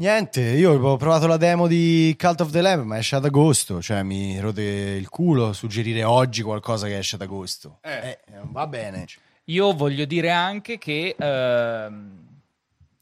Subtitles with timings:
[0.00, 3.82] Niente, io ho provato la demo di Cult of the Lamb, ma esce ad agosto,
[3.82, 7.80] cioè mi rode il culo suggerire oggi qualcosa che esce ad agosto.
[7.82, 8.18] Eh.
[8.32, 9.04] non va bene.
[9.44, 12.26] Io voglio dire anche che ehm,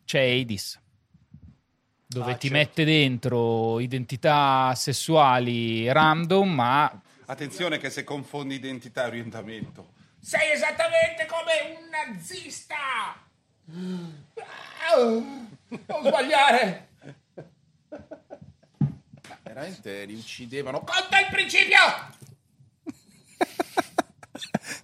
[0.04, 0.80] c'è Hades,
[2.04, 2.64] dove Ah, ti certo.
[2.64, 9.90] mette dentro identità sessuali random, ma Attenzione che se confondi identità e orientamento.
[10.18, 12.74] Sei esattamente come un nazista!
[15.86, 16.87] Non sbagliare!
[17.90, 20.80] Ma veramente li uccidevano.
[20.80, 21.76] Conta il principio!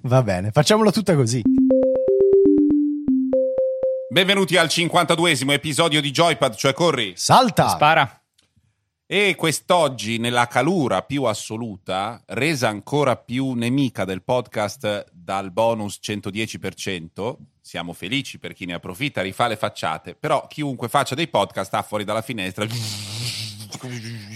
[0.02, 1.42] Va bene, facciamolo tutta così.
[4.08, 7.14] Benvenuti al 52esimo episodio di Joypad, cioè Corri.
[7.16, 7.68] Salta!
[7.68, 8.18] spara.
[9.06, 17.36] E quest'oggi, nella calura più assoluta, resa ancora più nemica del podcast dal bonus 110%,
[17.64, 21.82] siamo felici per chi ne approfitta, rifà le facciate, però chiunque faccia dei podcast sta
[21.82, 22.66] fuori dalla finestra.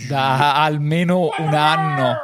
[0.09, 2.17] Da almeno un anno.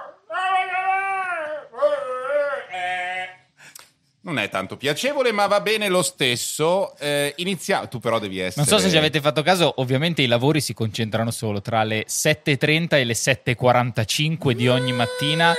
[4.23, 6.97] Non è tanto piacevole, ma va bene lo stesso.
[6.97, 7.89] Eh, iniziamo.
[7.89, 8.65] Tu, però, devi essere.
[8.67, 12.07] Non so se ci avete fatto caso, ovviamente i lavori si concentrano solo tra le
[12.09, 15.53] 7.30 e le 7.45 di ogni mattina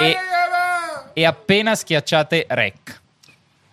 [0.00, 0.16] e,
[1.12, 3.01] e appena schiacciate rec.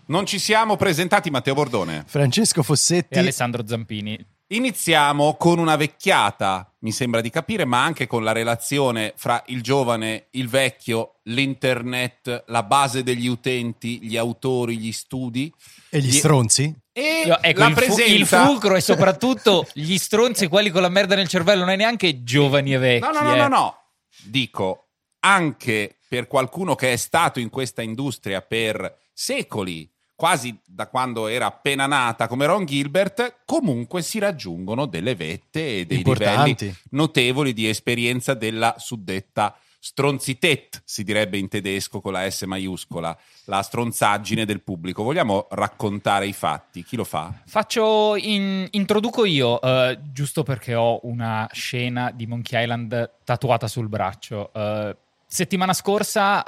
[0.10, 2.04] Non ci siamo presentati, Matteo Bordone.
[2.08, 3.14] Francesco Fossetti.
[3.14, 4.18] E Alessandro Zampini.
[4.48, 9.62] Iniziamo con una vecchiata, mi sembra di capire, ma anche con la relazione fra il
[9.62, 15.54] giovane, il vecchio, l'internet, la base degli utenti, gli autori, gli studi.
[15.92, 16.76] E gli Gli- stronzi?
[16.92, 18.12] E Io- ecco, la il, fu- presenza...
[18.12, 22.24] il fulcro e soprattutto gli stronzi, quelli con la merda nel cervello, non è neanche
[22.24, 23.06] giovani e vecchi.
[23.06, 23.38] No, no, no, eh.
[23.38, 23.78] no, no.
[24.24, 24.88] Dico,
[25.20, 29.88] anche per qualcuno che è stato in questa industria per secoli,
[30.20, 35.86] quasi da quando era appena nata come Ron Gilbert, comunque si raggiungono delle vette e
[35.86, 36.56] dei Importanti.
[36.66, 43.18] livelli notevoli di esperienza della suddetta stronzitet, si direbbe in tedesco con la S maiuscola,
[43.46, 45.03] la stronzaggine del pubblico.
[45.03, 46.84] Vogliamo raccontare i fatti?
[46.84, 47.34] Chi lo fa?
[47.46, 53.88] Faccio in- introduco io, eh, giusto perché ho una scena di Monkey Island tatuata sul
[53.88, 54.51] braccio.
[54.53, 54.96] Eh,
[55.31, 56.44] settimana scorsa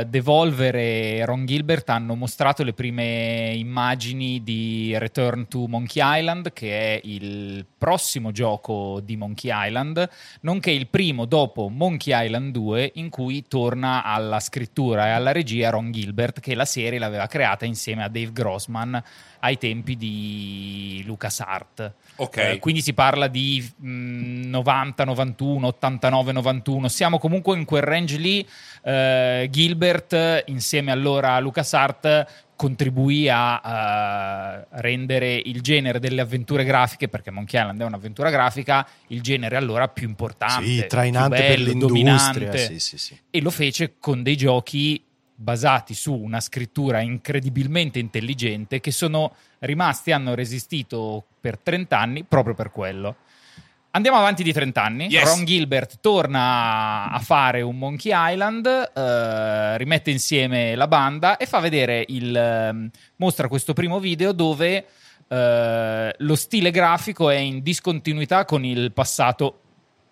[0.00, 6.52] eh, Devolver e Ron Gilbert hanno mostrato le prime immagini di Return to Monkey Island,
[6.52, 10.08] che è il prossimo gioco di Monkey Island,
[10.40, 15.70] nonché il primo dopo Monkey Island 2 in cui torna alla scrittura e alla regia
[15.70, 19.00] Ron Gilbert, che la serie l'aveva creata insieme a Dave Grossman
[19.40, 21.94] ai tempi di LucasArt.
[22.16, 22.36] Ok.
[22.36, 26.88] Eh, quindi si parla di mh, 90, 91, 89, 91.
[26.88, 28.46] Siamo comunque in quel range lì.
[28.82, 37.08] Eh, Gilbert, insieme allora a LucasArt, contribuì a eh, rendere il genere delle avventure grafiche,
[37.08, 41.46] perché Monkey Island è un'avventura grafica, il genere allora più importante, Sì, più trainante per
[41.46, 41.88] bello, l'industria.
[42.02, 43.18] dominante Sì, sì, sì.
[43.30, 45.00] e lo fece con dei giochi
[45.40, 52.54] basati su una scrittura incredibilmente intelligente che sono rimasti, hanno resistito per 30 anni proprio
[52.54, 53.16] per quello.
[53.92, 55.06] Andiamo avanti di 30 anni.
[55.06, 55.24] Yes.
[55.24, 61.60] Ron Gilbert torna a fare un Monkey Island, eh, rimette insieme la banda e fa
[61.60, 62.36] vedere il.
[62.36, 64.86] ehm, mostra questo primo video dove
[65.28, 69.60] eh, lo stile grafico è in discontinuità con il passato.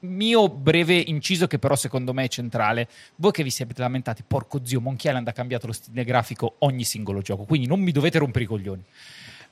[0.01, 2.89] Mio breve inciso, che però secondo me è centrale.
[3.17, 6.85] Voi che vi siete lamentati, porco zio, Monkey Island ha cambiato lo stile grafico ogni
[6.85, 8.85] singolo gioco, quindi non mi dovete rompere i coglioni.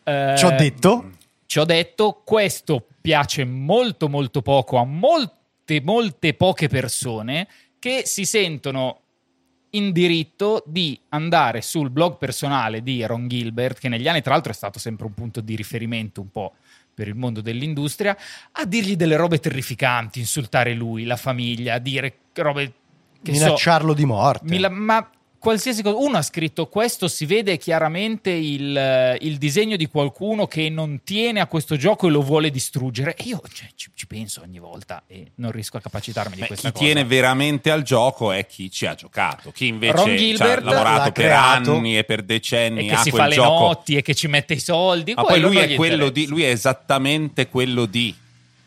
[0.05, 1.11] Eh, Ci ho detto.
[1.47, 8.25] ci ho detto, questo piace molto molto poco a molte molte poche persone che si
[8.25, 9.01] sentono
[9.71, 14.53] in diritto di andare sul blog personale di Ron Gilbert, che negli anni tra l'altro
[14.53, 16.53] è stato sempre un punto di riferimento un po'
[16.95, 18.17] per il mondo dell'industria,
[18.53, 22.73] a dirgli delle robe terrificanti, insultare lui, la famiglia, dire robe
[23.23, 24.45] che so, minacciarlo di morte.
[24.47, 25.11] mi la- ma
[25.45, 25.97] qualsiasi cosa.
[25.97, 31.03] Uno ha scritto questo, si vede chiaramente il, eh, il disegno di qualcuno che non
[31.05, 33.15] tiene a questo gioco e lo vuole distruggere.
[33.15, 36.47] E io cioè, ci, ci penso ogni volta e non riesco a capacitarmi di Beh,
[36.47, 36.85] questa chi cosa.
[36.85, 41.13] tiene veramente al gioco è chi ci ha giocato, chi invece ci ha Gilbert lavorato
[41.13, 43.67] per anni e per decenni e che si fa le gioco.
[43.67, 45.13] notti e che ci mette i soldi.
[45.15, 46.13] Ma poi lui è gli quello interessa.
[46.13, 48.15] di, lui è esattamente quello di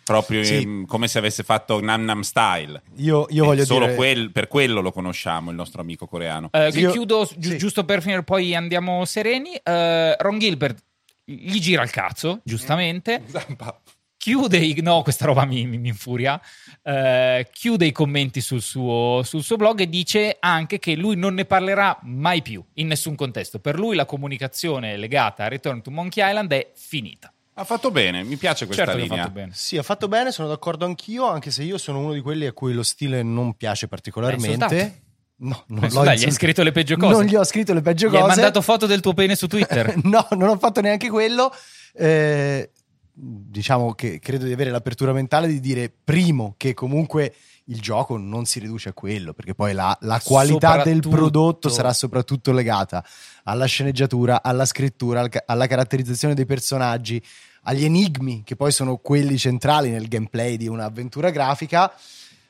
[0.08, 0.56] proprio Sì.
[0.62, 2.82] ehm, come se avesse fatto Nam Nam Style.
[2.96, 3.96] Io, io voglio Solo dire...
[3.98, 6.50] quel- per quello lo conosciamo, il nostro amico coreano.
[6.52, 7.58] Eh, Io- chiudo gi- sì.
[7.58, 9.54] giusto per finire, poi andiamo sereni.
[9.62, 10.82] Eh, Ron Gilbert
[11.26, 13.22] gli gira il cazzo, giustamente.
[13.28, 13.80] Zampa.
[14.18, 16.42] chiude i, no questa roba mi, mi- mi infuria
[16.84, 21.34] eh, chiude i commenti sul suo, sul suo blog e dice anche che lui non
[21.36, 25.92] ne parlerà mai più in nessun contesto per lui la comunicazione legata a Return to
[25.92, 29.24] Monkey Island è finita Ha fatto bene, mi piace questa Certo che ha linea.
[29.24, 29.52] fatto bene.
[29.56, 32.54] Sì, ha fatto bene, sono d'accordo anch'io, anche se io sono uno di quelli a
[32.54, 35.02] cui lo stile non piace particolarmente.
[35.40, 37.14] No, non Adesso l'ho dai, gli hai scritto le peggio cose.
[37.14, 38.34] Non gli ho scritto le peggio Gli hai cose.
[38.36, 39.96] mandato foto del tuo pene su Twitter.
[40.04, 41.52] no, non ho fatto neanche quello.
[41.94, 42.72] Eh,
[43.12, 47.34] diciamo che credo di avere l'apertura mentale di dire, primo, che comunque
[47.66, 51.92] il gioco non si riduce a quello, perché poi la, la qualità del prodotto sarà
[51.92, 53.04] soprattutto legata
[53.44, 57.22] alla sceneggiatura, alla scrittura, alla caratterizzazione dei personaggi,
[57.68, 61.94] agli enigmi, che poi sono quelli centrali nel gameplay di un'avventura grafica.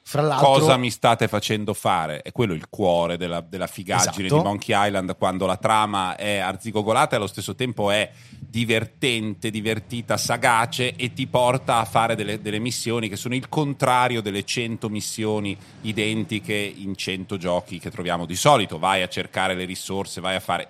[0.04, 2.22] Fra l'altro, Cosa mi state facendo fare?
[2.22, 4.42] È quello il cuore della, della figaggine Esatto.
[4.42, 10.16] di Monkey Island quando la trama è arzigogolata e allo stesso tempo è divertente, divertita,
[10.16, 14.88] sagace e ti porta a fare delle, delle missioni che sono il contrario delle 100
[14.88, 18.80] missioni identiche in 100 giochi che troviamo di solito.
[18.80, 20.68] Vai a cercare le risorse, vai a fare...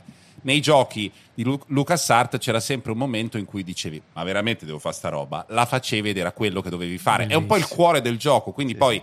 [0.47, 4.79] Nei giochi di Lu- LucasArts c'era sempre un momento in cui dicevi ma veramente devo
[4.79, 5.45] fare sta roba?
[5.49, 7.27] La facevi ed era quello che dovevi fare.
[7.27, 7.75] È un po' il Bellissimo.
[7.75, 8.79] cuore del gioco, quindi Sì.
[8.79, 9.01] poi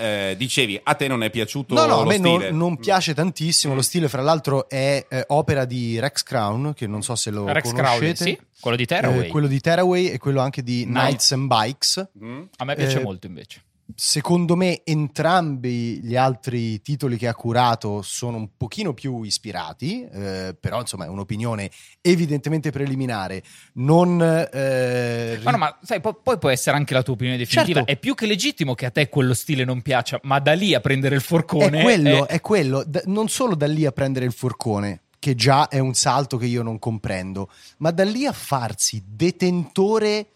[0.00, 3.76] eh, dicevi a te non è piaciuto No, no, a me non, non piace tantissimo.
[3.76, 7.46] Lo stile, fra l'altro, è eh, opera di Rex Crown, che non so se lo
[7.46, 8.14] Rex conoscete.
[8.14, 9.26] Crowley, sì, quello di Terraway.
[9.26, 12.08] Eh, quello di Terraway e quello anche di Knights and Bikes.
[12.20, 12.42] Mm?
[12.56, 13.62] A me piace eh, molto invece.
[13.94, 20.56] Secondo me entrambi gli altri titoli che ha curato sono un pochino più ispirati, eh,
[20.58, 23.42] però insomma è un'opinione evidentemente preliminare.
[23.74, 24.20] Non...
[24.52, 27.78] eh, Ma no, ma sai, po- poi può essere anche la tua opinione definitiva.
[27.78, 27.92] Certo.
[27.92, 30.80] È più che legittimo che a te quello stile non piaccia, ma da lì a
[30.80, 31.78] prendere il forcone.
[31.78, 32.82] È quello, è- è quello.
[32.84, 36.46] D- non solo da lì a prendere il forcone, che già è un salto che
[36.46, 40.26] io non comprendo, ma da lì a farsi detentore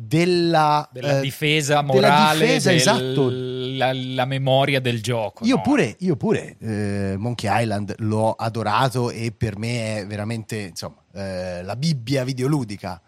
[0.00, 3.28] della, della eh, difesa della morale, difesa, del- esatto.
[3.32, 5.44] la, la memoria del gioco.
[5.44, 5.62] Io no?
[5.62, 11.64] pure, io pure eh, Monkey Island l'ho adorato e per me è veramente insomma, eh,
[11.64, 13.02] la Bibbia videoludica.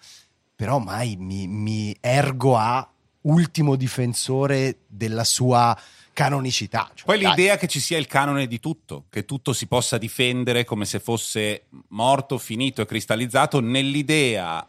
[0.57, 2.87] Però mai mi, mi ergo a
[3.23, 5.79] ultimo difensore della sua
[6.13, 6.91] canonicità.
[6.93, 7.31] Cioè, Poi dai.
[7.31, 10.99] l'idea che ci sia il canone di tutto, che tutto si possa difendere come se
[10.99, 14.67] fosse morto, finito e cristallizzato nell'idea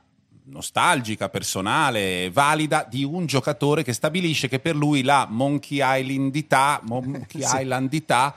[0.52, 7.42] nostalgica, personale, valida di un giocatore che stabilisce che per lui la Monkey Islandità, Monkey.
[7.42, 8.36] Islandità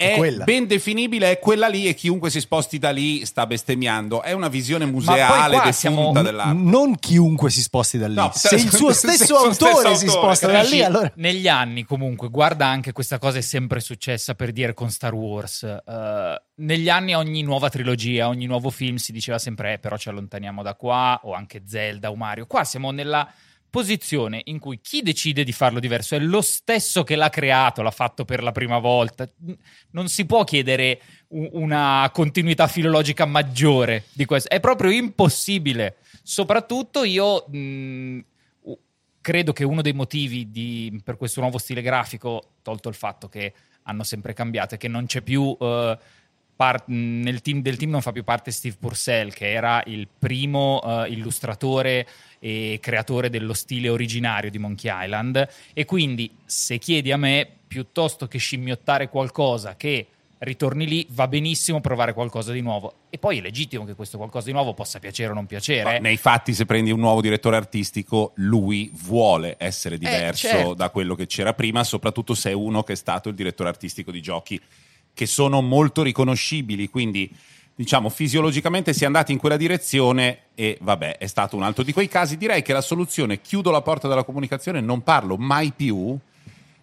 [0.00, 0.44] è quella.
[0.44, 4.22] ben definibile, è quella lì e chiunque si sposti da lì sta bestemmiando.
[4.22, 6.52] È una visione museale defunta siamo- della...
[6.52, 8.14] Non chiunque si sposti da lì.
[8.14, 10.82] No, se il suo se il stesso suo autore stesso si autore, sposta da lì,
[10.82, 11.12] allora.
[11.16, 15.64] Negli anni, comunque, guarda anche questa cosa è sempre successa per dire con Star Wars.
[15.64, 20.08] Eh, negli anni, ogni nuova trilogia, ogni nuovo film si diceva sempre, eh, però ci
[20.08, 22.46] allontaniamo da qua, o anche Zelda o Mario.
[22.46, 23.30] Qua siamo nella
[23.70, 27.90] posizione in cui chi decide di farlo diverso è lo stesso che l'ha creato, l'ha
[27.90, 29.28] fatto per la prima volta.
[29.92, 34.48] Non si può chiedere una continuità filologica maggiore di questo.
[34.50, 35.98] È proprio impossibile.
[36.22, 38.18] Soprattutto io mh,
[38.62, 38.78] u-
[39.20, 43.52] credo che uno dei motivi di- per questo nuovo stile grafico, tolto il fatto che
[43.84, 45.56] hanno sempre cambiato, è che non c'è più.
[45.58, 45.98] eh,
[46.60, 50.06] par- mh, nel team del team non fa più parte Steve Purcell, che era il
[50.18, 52.06] primo eh, illustratore
[52.40, 55.48] e creatore dello stile originario di Monkey Island.
[55.72, 60.06] E quindi, se chiedi a me, piuttosto che scimmiottare qualcosa che
[60.38, 62.94] ritorni lì, va benissimo provare qualcosa di nuovo.
[63.10, 65.92] E poi è legittimo che questo qualcosa di nuovo possa piacere o non piacere.
[65.92, 70.74] Ma Nei fatti, se prendi un nuovo direttore artistico, lui vuole essere diverso certo.
[70.74, 74.10] da quello che c'era prima, soprattutto se è uno che è stato il direttore artistico
[74.10, 74.60] di giochi
[75.12, 76.88] che sono molto riconoscibili.
[76.88, 77.30] Quindi,
[77.80, 81.94] diciamo, fisiologicamente si è andati in quella direzione e vabbè, è stato un altro di
[81.94, 82.36] quei casi.
[82.36, 86.14] Direi che la soluzione chiudo la porta della comunicazione, non parlo mai più.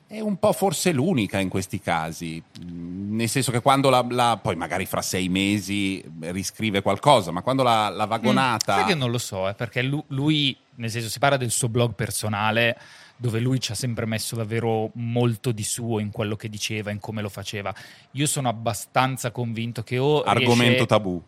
[0.07, 4.39] È un po' forse l'unica in questi casi, Mm, nel senso che quando la, la-
[4.41, 8.73] poi magari fra sei mesi riscrive qualcosa, ma quando la, la vagonata...
[8.73, 11.51] Mm, sai che non lo so, eh, perché lu- lui, nel senso, si parla del
[11.51, 12.75] suo blog personale,
[13.17, 16.99] dove lui ci ha sempre messo davvero molto di suo in quello che diceva, in
[16.99, 17.73] come lo faceva.
[18.11, 21.21] Io sono abbastanza convinto che o Argomento riesce- tabù.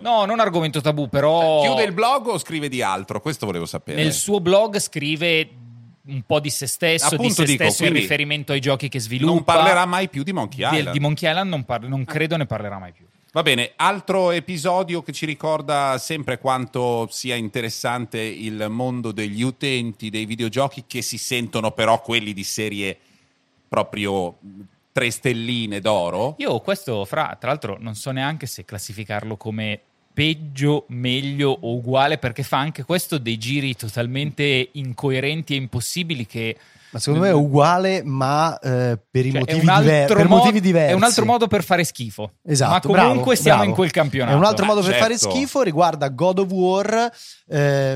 [0.00, 3.20] No, non argomento tabù, però Chiude il blog o scrive di altro?
[3.20, 4.00] Questo volevo sapere.
[4.02, 5.48] nel suo blog scrive
[6.06, 8.98] un po' di se stesso, di Appunto se dico, stesso in riferimento ai giochi che
[9.00, 9.32] sviluppa.
[9.34, 10.92] non parlerà mai più di Monkey Island.
[10.92, 13.04] di Monkey Island non, parla- non credo ne parlerà mai più.
[13.32, 20.10] Va bene, altro episodio che ci ricorda sempre quanto sia interessante il mondo degli utenti
[20.10, 22.98] dei videogiochi che si sentono però quelli di serie
[23.68, 24.36] proprio
[24.90, 26.34] tre stelline d'oro.
[26.38, 29.80] Io questo, fra, tra l'altro, non so neanche se classificarlo come
[30.12, 36.56] peggio, meglio o uguale, perché fa anche questo dei giri totalmente incoerenti e impossibili che
[36.92, 40.60] Ma secondo me è uguale, ma eh, per, i Cioè, motivi, diver- per mo- motivi
[40.60, 40.92] diversi.
[40.92, 42.32] È un altro modo per fare schifo.
[42.42, 43.70] Esatto, Ma comunque bravo, siamo bravo.
[43.70, 44.32] in quel campionato.
[44.34, 45.34] È un altro Beh, modo per fare certo.
[45.34, 45.62] schifo.
[45.62, 47.12] Riguarda God of War.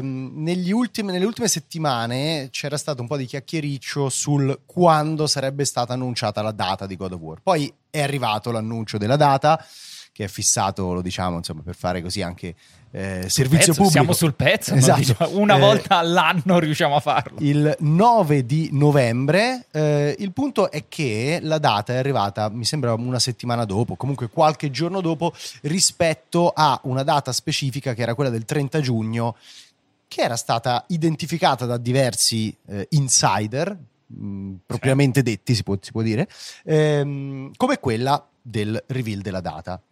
[0.00, 5.92] negli ultimi- nelle ultime settimane c'era stato un po' di chiacchiericcio sul quando sarebbe stata
[5.92, 7.38] annunciata la data di God of War.
[7.42, 9.64] Poi è arrivato l'annuncio della data,
[10.14, 12.54] che è fissato, lo diciamo, insomma, per fare così anche
[12.92, 13.90] eh, servizio Pezzo, pubblico.
[13.90, 14.73] Siamo sul pezzo.
[14.75, 15.00] Esatto.
[15.00, 17.38] Diciamo, una Eh, volta all'anno riusciamo a farlo.
[17.40, 19.66] il 9 di novembre.
[19.73, 24.28] eh, il punto è che la data è arrivata, mi sembra una settimana dopo, comunque
[24.28, 29.35] qualche giorno dopo, rispetto a una data specifica che era quella del 30 giugno,
[30.06, 36.02] che era stata identificata da diversi eh, insider, mh, propriamente detti, si può, si può
[36.02, 36.28] dire,
[36.64, 39.83] ehm, come quella del reveal della data.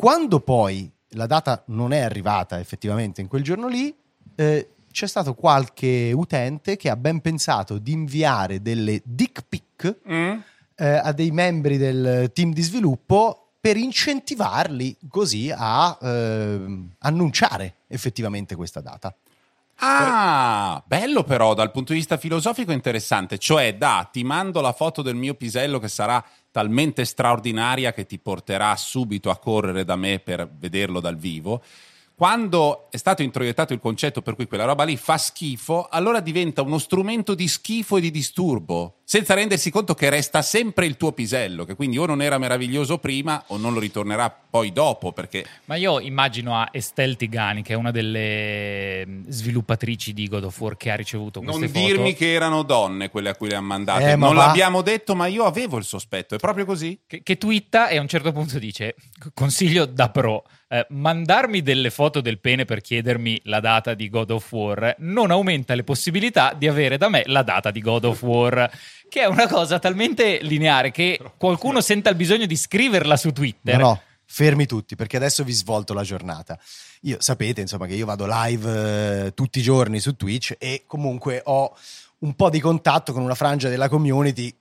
[0.00, 3.94] Quando poi la data non è arrivata effettivamente in quel giorno lì,
[4.34, 10.38] eh, c'è stato qualche utente che ha ben pensato di inviare delle dick pic Mm?
[10.76, 18.56] eh, a dei membri del team di sviluppo per incentivarli così a ehm, annunciare effettivamente
[18.56, 19.14] questa data.
[19.82, 25.00] Ah, bello però dal punto di vista filosofico interessante, cioè da ti mando la foto
[25.00, 30.18] del mio pisello che sarà talmente straordinaria che ti porterà subito a correre da me
[30.18, 31.62] per vederlo dal vivo.
[32.14, 36.60] Quando è stato introiettato il concetto per cui quella roba lì fa schifo, allora diventa
[36.60, 41.10] uno strumento di schifo e di disturbo, senza rendersi conto che resta sempre il tuo
[41.10, 45.44] pisello, che quindi o non era meraviglioso prima o non lo ritornerà poi dopo, perché
[45.64, 50.60] Ma io immagino a Estelle Tigani, che è una delle mm, sviluppatrici di God of
[50.60, 51.84] War che ha ricevuto queste Non foto.
[51.84, 54.12] dirmi che erano donne quelle a cui le hanno mandate.
[54.12, 54.46] Eh, ma non va.
[54.46, 56.36] l'abbiamo detto, ma io avevo il sospetto.
[56.36, 57.00] È proprio così?
[57.08, 58.94] che, che twitta e a un certo punto dice
[59.34, 64.30] consiglio da pro eh, mandarmi delle foto del pene per chiedermi la data di God
[64.30, 68.22] of War non aumenta le possibilità di avere da me la data di God of
[68.22, 68.70] War
[69.10, 73.76] che è una cosa talmente lineare che qualcuno senta il bisogno di scriverla su Twitter
[73.76, 76.58] No, no, fermi tutti perché adesso vi svolto la giornata.
[77.02, 81.42] Io sapete insomma che io vado live eh, tutti i giorni su Twitch e comunque
[81.44, 81.76] ho
[82.18, 84.54] un po' di contatto con una frangia della community,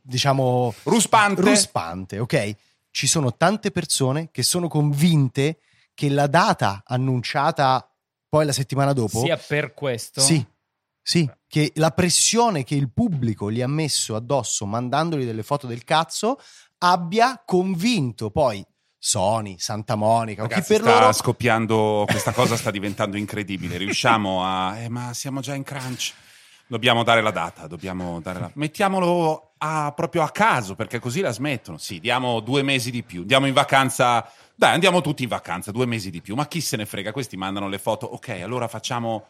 [0.00, 1.40] diciamo Ruspante.
[1.40, 2.54] ruspante, ok?
[2.90, 5.58] Ci sono tante persone che sono convinte
[5.94, 7.88] che la data annunciata
[8.28, 10.44] poi la settimana dopo sia per questo sì,
[11.08, 15.84] sì, che la pressione che il pubblico gli ha messo addosso mandandogli delle foto del
[15.84, 16.36] cazzo
[16.78, 18.66] abbia convinto poi
[18.98, 23.76] Sony, Santa Monica, o chi Ragazzi, per sta loro scoppiando, questa cosa sta diventando incredibile.
[23.76, 24.78] Riusciamo a...
[24.78, 26.12] Eh, ma siamo già in crunch.
[26.66, 28.50] Dobbiamo dare la data, dobbiamo dare la...
[28.54, 31.78] Mettiamolo a- proprio a caso, perché così la smettono.
[31.78, 33.20] Sì, diamo due mesi di più.
[33.20, 34.28] Andiamo in vacanza...
[34.56, 36.34] Dai, andiamo tutti in vacanza, due mesi di più.
[36.34, 37.12] Ma chi se ne frega?
[37.12, 38.06] Questi mandano le foto.
[38.06, 39.28] Ok, allora facciamo...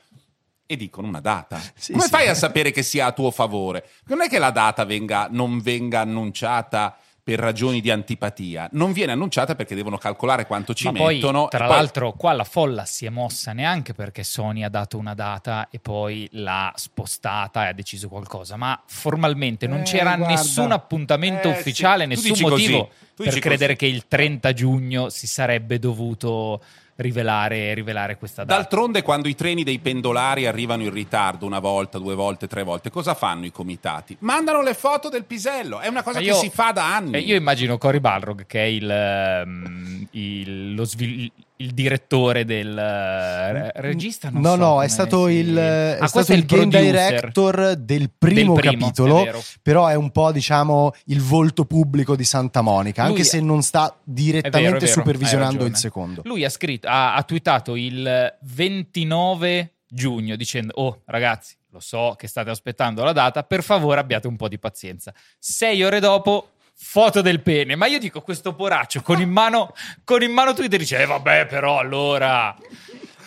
[0.66, 1.60] E dicono una data.
[1.76, 2.10] Sì, Come sì.
[2.10, 3.80] fai a sapere che sia a tuo favore?
[3.80, 6.96] Perché Non è che la data venga, non venga annunciata
[7.26, 11.48] per ragioni di antipatia, non viene annunciata perché devono calcolare quanto ci Ma poi, mettono.
[11.48, 14.96] tra e poi- l'altro, qua la folla si è mossa neanche perché Sony ha dato
[14.96, 20.14] una data e poi l'ha spostata e ha deciso qualcosa, ma formalmente non Eh, c'era
[20.14, 20.34] guarda.
[20.34, 21.58] nessun appuntamento Eh, sì.
[21.58, 23.90] ufficiale, Tu nessun motivo per credere così.
[23.90, 26.62] che il 30 giugno si sarebbe dovuto
[26.96, 28.58] rivelare, rivelare questa data.
[28.60, 32.90] D'altronde, quando i treni dei pendolari arrivano in ritardo una volta, due volte, tre volte,
[32.90, 34.16] cosa fanno i comitati?
[34.20, 35.80] Mandano le foto del pisello.
[35.80, 37.16] È una cosa Ma che io- si fa da anni.
[37.16, 42.76] Eh, io immagino Cory Balrog, che è il, ehm, il- lo svil- il direttore del
[42.76, 44.28] eh, regista.
[44.30, 47.74] No, so no, è stato il, è Ah, stato questo è il, il game director
[47.76, 52.24] del primo, del primo, capitolo, è però è un po' diciamo il volto pubblico di
[52.24, 56.22] Santa Monica, Lui- anche se non sta direttamente È vero, è vero, supervisionando il secondo.
[56.24, 62.26] Lui ha scritto, ha, ha twittato il 29 giugno dicendo: Oh, ragazzi, lo so che
[62.26, 65.12] state aspettando la data, per favore abbiate un po' di pazienza.
[65.38, 66.50] Sei ore dopo.
[66.78, 69.72] Foto del pene, ma io dico questo poraccio con in mano,
[70.04, 72.54] con in mano Twitter dice: eh, vabbè, però allora.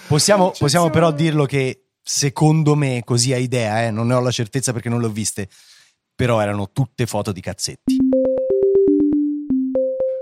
[0.07, 4.31] Possiamo, possiamo però dirlo che secondo me, così a idea, eh, non ne ho la
[4.31, 5.49] certezza perché non le ho viste,
[6.15, 7.97] però erano tutte foto di cazzetti.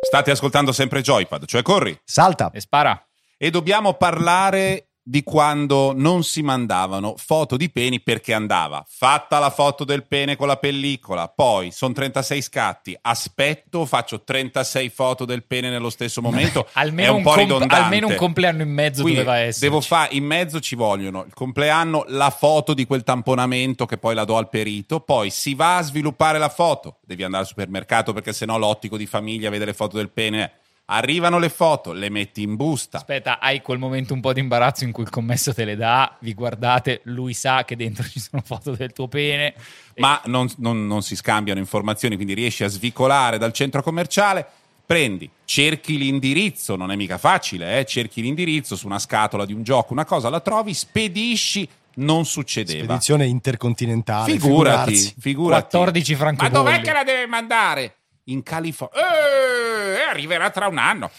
[0.06, 2.00] State ascoltando sempre Joypad, cioè corri.
[2.06, 2.50] Salta!
[2.54, 3.06] E spara.
[3.38, 9.50] E dobbiamo parlare di quando non si mandavano foto di peni perché andava fatta la
[9.50, 15.46] foto del pene con la pellicola, poi sono 36 scatti, aspetto, faccio 36 foto del
[15.46, 19.02] pene nello stesso momento, Almeno, è un, un, po' comp- almeno un compleanno in mezzo
[19.02, 19.70] Quindi doveva essere.
[19.70, 24.14] Devo fare in mezzo ci vogliono il compleanno, la foto di quel tamponamento che poi
[24.14, 28.12] la do al perito, poi si va a sviluppare la foto, devi andare al supermercato
[28.12, 30.52] perché sennò l'ottico di famiglia vede le foto del pene.
[30.90, 32.98] Arrivano le foto, le metti in busta.
[32.98, 36.16] Aspetta, hai quel momento un po' di imbarazzo in cui il commesso te le dà,
[36.22, 39.54] vi guardate, lui sa che dentro ci sono foto del tuo pene.
[39.98, 44.46] Ma non, non- non si scambiano informazioni, quindi riesci a svicolare dal centro commerciale.
[44.86, 47.86] Prendi, cerchi l'indirizzo, non è mica facile, eh?
[47.86, 52.84] cerchi l'indirizzo su una scatola di un gioco, una cosa, la trovi, spedisci, non succedeva.
[52.86, 54.32] Spedizione intercontinentale.
[54.32, 55.62] Figurati, figurati.
[55.78, 56.54] 14 Ma francobolli.
[56.54, 57.97] dov'è che la deve mandare?
[58.28, 58.98] In California.
[58.98, 61.12] Eh, arriverà tra un anno.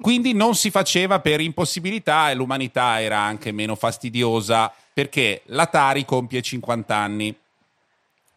[0.00, 6.40] Quindi non si faceva per impossibilità e l'umanità era anche meno fastidiosa perché l'Atari compie
[6.40, 7.36] 50 anni.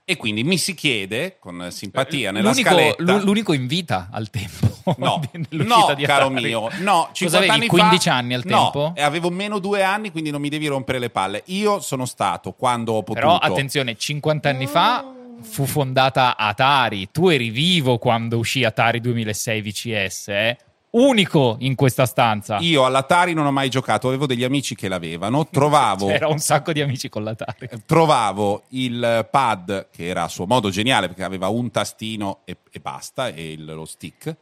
[0.06, 3.04] E quindi mi si chiede, con simpatia, nella L'unico, scaletta...
[3.04, 4.72] l'u- l'unico in vita al tempo.
[4.98, 8.92] No, no caro mio, no, 50 Cosa avevi, anni 15 fa, anni al no, tempo?
[8.98, 11.42] e avevo meno due anni, quindi non mi devi rompere le palle.
[11.46, 13.26] Io sono stato, quando ho potuto...
[13.26, 15.06] Però attenzione, 50 anni fa
[15.44, 17.10] fu fondata Atari.
[17.12, 20.58] Tu eri vivo quando uscì Atari 2006 VCS, eh?
[20.92, 22.60] Unico in questa stanza.
[22.60, 26.72] Io all'Atari non ho mai giocato, avevo degli amici che l'avevano, trovavo, C'era un sacco
[26.72, 27.68] di amici con l'Atari.
[27.86, 32.80] trovavo il pad, che era a suo modo geniale perché aveva un tastino e, e
[32.80, 34.36] basta, e il- lo stick,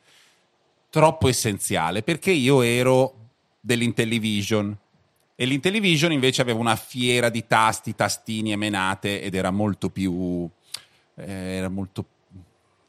[0.90, 3.14] troppo essenziale perché io ero
[3.62, 4.78] dell'Intellivision
[5.38, 10.50] e l'Intellivision invece aveva una fiera di tasti, tastini e menate ed era molto più...
[11.16, 12.06] eh, era molto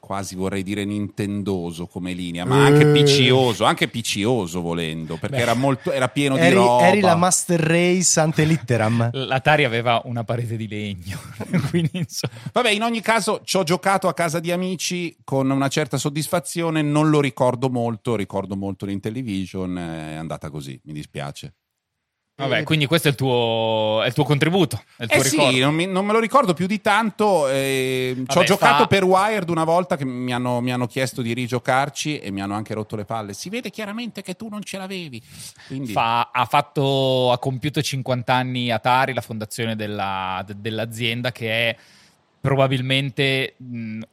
[0.02, 2.92] quasi vorrei dire nintendoso come linea, ma anche Eh.
[2.92, 5.42] piccioso, anche piccioso volendo, perché Beh.
[5.42, 6.88] era, molto, era pieno di Eri, roba.
[6.88, 9.10] eri la Master Race ante litteram.
[9.14, 11.20] L'Atari aveva una parete di legno,
[11.70, 12.32] quindi insomma.
[12.52, 16.82] Vabbè, in ogni caso ci ho giocato a casa di amici con una certa soddisfazione,
[16.82, 21.54] non lo ricordo molto, ricordo molto l'Intellivision, è andata così, mi dispiace.
[22.34, 25.58] Vabbè, quindi questo è il tuo, è il tuo contributo, è il tuo Eh sì,
[25.60, 27.46] non, mi- non me lo ricordo più di tanto.
[27.48, 31.20] eh, ci ho giocato fa- per Wired una volta che mi hanno, mi hanno chiesto
[31.22, 33.34] di rigiocarci e mi hanno anche rotto le palle.
[33.34, 35.22] Si vede chiaramente che tu non ce l'avevi.
[35.66, 41.68] Quindi, Fa- ha, fatto, ha compiuto 50 anni Atari, la fondazione della- de- dell'azienda, che
[41.70, 41.76] è
[42.40, 43.54] probabilmente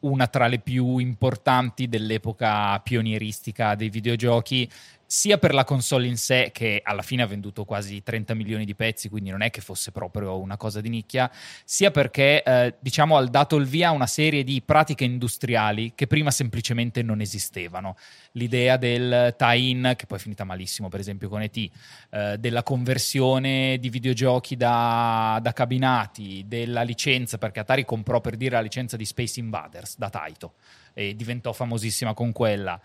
[0.01, 4.69] una tra le più importanti dell'epoca pionieristica dei videogiochi,
[5.11, 8.75] sia per la console in sé, che alla fine ha venduto quasi 30 milioni di
[8.75, 11.31] pezzi, quindi non è che fosse proprio una cosa di nicchia,
[11.65, 16.05] sia perché eh, diciamo ha dato il via a una serie di pratiche industriali che
[16.05, 17.95] prima semplicemente non esistevano.
[18.33, 23.79] L'idea del tie-in, che poi è finita malissimo, per esempio con ET, eh, della conversione
[23.79, 29.05] di videogiochi da, da cabinati, della licenza, perché Atari comprò per dire la licenza di
[29.05, 30.53] Space Invaders da Taito
[30.93, 32.79] e diventò famosissima con quella.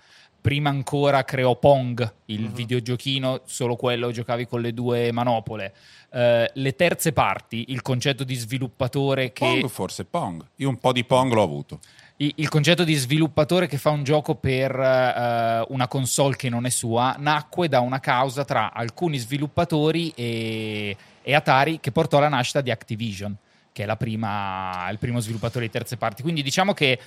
[0.45, 2.53] Prima ancora creò Pong, il Mhm.
[2.53, 5.73] videogiochino, solo quello giocavi con le due manopole.
[6.13, 10.45] Eh, le terze parti, il concetto di sviluppatore che Pong forse Pong.
[10.57, 11.81] Io un po' di Pong l'ho avuto.
[12.19, 16.67] i- il concetto di sviluppatore che fa un gioco per eh, una console che non
[16.67, 22.29] è sua nacque da una causa tra alcuni sviluppatori e, e Atari che portò alla
[22.29, 23.35] nascita di Activision,
[23.73, 26.21] che è la prima, il primo sviluppatore di terze parti.
[26.23, 27.01] Quindi diciamo che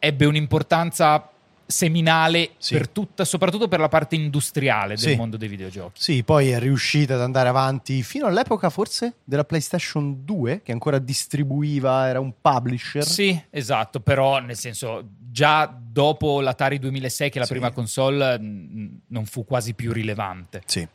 [0.00, 1.30] ebbe un'importanza
[1.66, 2.74] seminale Sì.
[2.74, 5.16] per tutta, soprattutto per la parte industriale del Sì.
[5.16, 6.00] mondo dei videogiochi.
[6.00, 10.98] Sì, poi è riuscita ad andare avanti fino all'epoca forse della PlayStation 2, che ancora
[10.98, 13.04] distribuiva, era un publisher.
[13.04, 17.52] Sì, esatto, però nel senso già dopo l'Atari 2006 che è la Sì.
[17.52, 20.62] prima console mh, non fu quasi più rilevante.
[20.66, 20.86] Sì.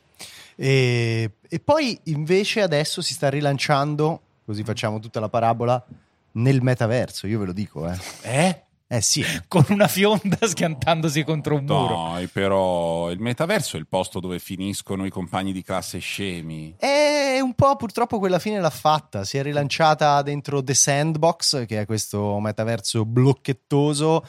[0.60, 5.84] E, e poi invece adesso si sta rilanciando, così facciamo tutta la parabola,
[6.32, 7.88] nel metaverso, io ve lo dico.
[7.90, 8.62] Eh, Eh?
[8.90, 12.10] Eh sì, con una fionda schiantandosi contro un muro.
[12.12, 16.74] Dai, però il metaverso è il posto dove finiscono i compagni di classe scemi.
[16.78, 21.82] E un po' purtroppo quella fine l'ha fatta, si è rilanciata dentro The Sandbox, che
[21.82, 24.26] è questo metaverso blocchettoso.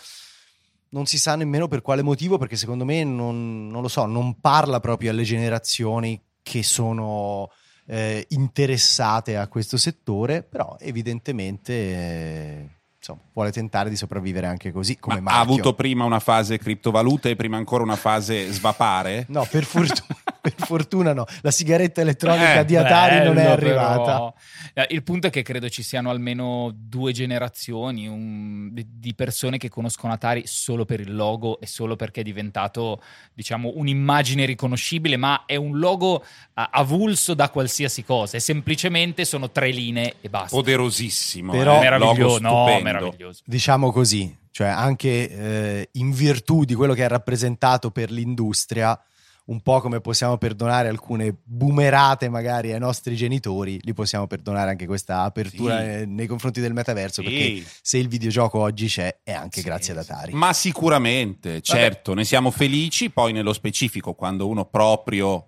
[0.89, 4.41] Non si sa nemmeno per quale motivo, perché secondo me non, non lo so, non
[4.41, 7.49] parla proprio alle generazioni che sono
[7.85, 12.78] eh, interessate a questo settore, però evidentemente eh,
[13.13, 17.31] insomma, vuole tentare di sopravvivere anche così come Ma ha avuto prima una fase criptovalute
[17.31, 19.25] e prima ancora una fase svapare?
[19.39, 21.25] No, per fortuna, per fortuna no.
[21.41, 24.03] La sigaretta elettronica Eh, di Atari non è Bello, arrivata.
[24.03, 24.33] però.
[24.73, 29.69] Eh, Il punto è che credo ci siano almeno due generazioni un- di persone che
[29.69, 33.01] conoscono Atari solo per il logo e solo perché è diventato,
[33.33, 38.37] diciamo, un'immagine riconoscibile, ma è un logo eh, avulso da qualsiasi cosa.
[38.37, 40.55] E semplicemente sono tre linee e basta.
[40.55, 41.51] Poderosissimo.
[41.51, 41.79] Però- eh?
[41.79, 42.81] meraviglioso, Logo no, stupendo.
[43.05, 43.41] Meraviglioso.
[43.45, 48.99] diciamo così, cioè anche eh, in virtù di quello che ha rappresentato per l'industria,
[49.45, 54.85] un po' come possiamo perdonare alcune boomerate magari ai nostri genitori, li possiamo perdonare anche
[54.85, 55.87] questa apertura Sì.
[56.01, 57.27] eh, nei confronti del metaverso, Sì.
[57.29, 59.99] perché se il videogioco oggi c'è è anche Sì, grazie ad.
[59.99, 60.33] Atari.
[60.33, 65.47] Ma sicuramente, certo, ne siamo felici, poi nello specifico quando uno proprio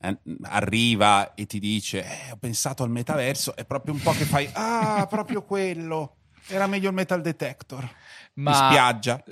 [0.00, 4.24] eh, arriva e ti dice "Eh, ho pensato al metaverso, è proprio un po' che
[4.24, 6.16] fai ah, proprio quello.
[6.48, 7.82] Era meglio il metal detector.
[8.34, 9.22] In Ma spiaggia.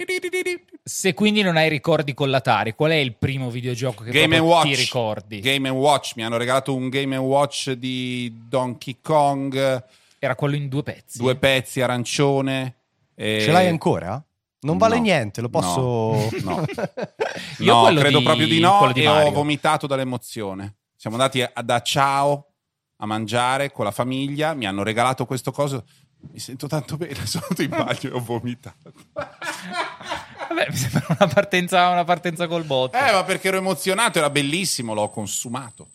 [0.82, 4.74] se quindi non hai ricordi con l'Atari, qual è il primo videogioco che Game ti
[4.74, 5.38] ricordi?
[5.40, 9.84] Game Watch, mi hanno regalato un Game Watch di Donkey Kong,
[10.18, 11.18] Era quello in due pezzi.
[11.18, 12.74] due pezzi arancione.
[13.14, 14.20] e- Ce l'hai ancora?
[14.60, 15.02] Non vale No.
[15.02, 16.28] niente, lo posso...
[16.42, 16.64] No.
[17.60, 19.30] Io no, quello credo di- proprio di no di e ho Mario.
[19.30, 20.78] vomitato dall'emozione.
[20.96, 22.48] Siamo andati a- da Ciao
[22.96, 25.84] a mangiare con la famiglia, mi hanno regalato questo coso.
[26.30, 28.92] Mi sento tanto bene, sono andato in bagno e ho vomitato.
[29.12, 32.96] Vabbè, mi sembra una partenza, una partenza col botto.
[32.96, 35.88] Eh, ma perché ero emozionato, era bellissimo, l'ho consumato.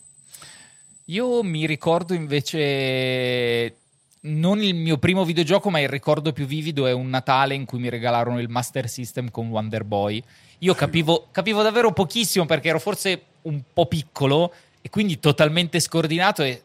[1.06, 3.76] Io mi ricordo invece
[4.24, 7.80] non il mio primo videogioco, ma il ricordo più vivido è un Natale in cui
[7.80, 10.22] mi regalarono il Master System con Wonder Boy.
[10.58, 16.42] Io capivo, capivo davvero pochissimo perché ero forse un po' piccolo e quindi totalmente scordinato
[16.42, 16.62] e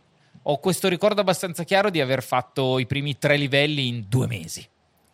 [0.49, 4.65] ho questo ricordo abbastanza chiaro di aver fatto i primi tre livelli in due mesi.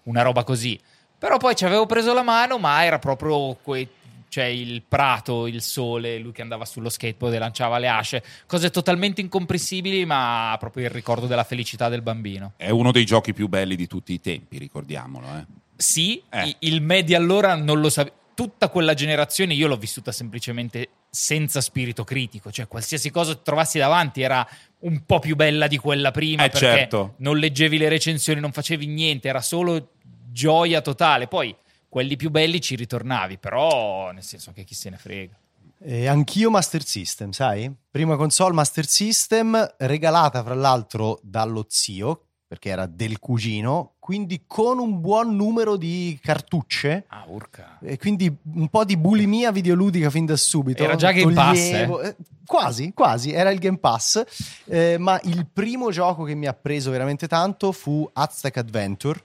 [0.03, 0.79] Una roba così.
[1.17, 3.87] Però poi ci avevo preso la mano, ma era proprio quei
[4.33, 8.71] cioè il prato, il sole, lui che andava sullo skateboard e lanciava le asce, cose
[8.71, 12.53] totalmente incomprensibili, ma proprio il ricordo della felicità del bambino.
[12.57, 15.27] È uno dei giochi più belli di tutti i tempi, ricordiamolo.
[15.37, 15.45] Eh.
[15.75, 16.55] Sì, Eh.
[16.59, 18.15] il media allora non lo sapevo.
[18.33, 24.23] Tutta quella generazione io l'ho vissuta semplicemente senza spirito critico, cioè qualsiasi cosa trovassi davanti
[24.23, 24.47] era
[24.83, 27.13] un po' più bella di quella prima Eh, perché certo.
[27.17, 29.91] non leggevi le recensioni, non facevi niente, era solo
[30.31, 31.27] gioia totale.
[31.27, 31.55] Poi
[31.87, 35.37] quelli più belli ci ritornavi, però nel senso che chi se ne frega.
[35.85, 37.71] E anch'io Master System, sai?
[37.91, 44.79] Prima console Master System, regalata fra l'altro dallo zio, perché era del cugino, quindi con
[44.79, 47.05] un buon numero di cartucce.
[47.07, 47.79] Ah, urca.
[47.81, 50.83] E quindi un po' di bulimia videoludica fin da subito.
[50.83, 52.15] Era già Game Pass, Toglievo- eh,
[52.53, 54.23] Quasi, quasi, era il Game Pass.
[54.65, 59.19] Eh, ma il primo gioco che mi ha preso veramente tanto fu Aztec Adventure,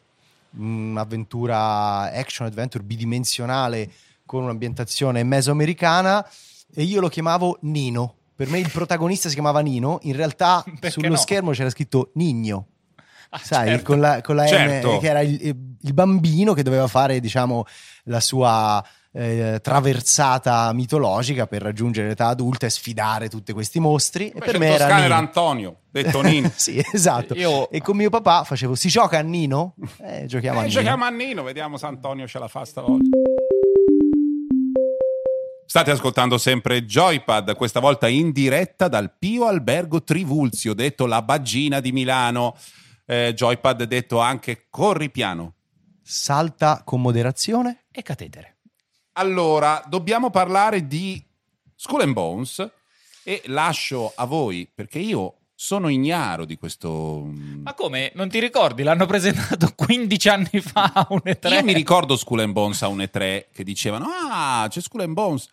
[0.56, 3.90] un'avventura action adventure bidimensionale
[4.24, 6.26] con un'ambientazione mesoamericana
[6.74, 8.14] e io lo chiamavo Nino.
[8.34, 11.16] Per me il protagonista si chiamava Nino, in realtà Perché sullo no?
[11.16, 12.66] schermo c'era scritto Nigno.
[13.30, 13.84] Ah, Sai, certo.
[13.84, 14.94] con la, con la Certo.
[14.94, 17.64] M, che era il, il bambino che doveva fare, diciamo,
[18.04, 24.26] la sua eh, traversata mitologica per raggiungere l'età adulta e sfidare tutti questi mostri.
[24.28, 25.00] E Invece per me era Nino.
[25.04, 26.50] era Antonio, detto Nino.
[26.54, 27.34] sì, esatto.
[27.34, 29.74] Io- E con mio papà facevo, si gioca a Nino?
[30.02, 30.74] Eh, giochiamo a Eh, Nino.
[30.78, 33.16] giochiamo a Nino, vediamo se Antonio ce la fa stavolta.
[35.66, 41.80] State ascoltando sempre Joypad, questa volta in diretta dal Pio Albergo Trivulzio, detto la Baggina
[41.80, 42.56] di Milano.
[43.04, 45.54] Eh, Joypad detto anche corripiano.
[46.02, 47.84] Salta con moderazione.
[47.92, 48.57] E catetere.
[49.18, 51.20] Allora, dobbiamo parlare di
[51.74, 52.70] Skull and Bones
[53.24, 57.28] e lascio a voi, perché io sono ignaro di questo...
[57.64, 58.12] Ma come?
[58.14, 58.84] Non ti ricordi?
[58.84, 61.52] L'hanno presentato 15 anni fa a un E3.
[61.52, 65.14] Io mi ricordo Skull and Bones a un E3 che dicevano ah c'è Skull and
[65.14, 65.48] Bones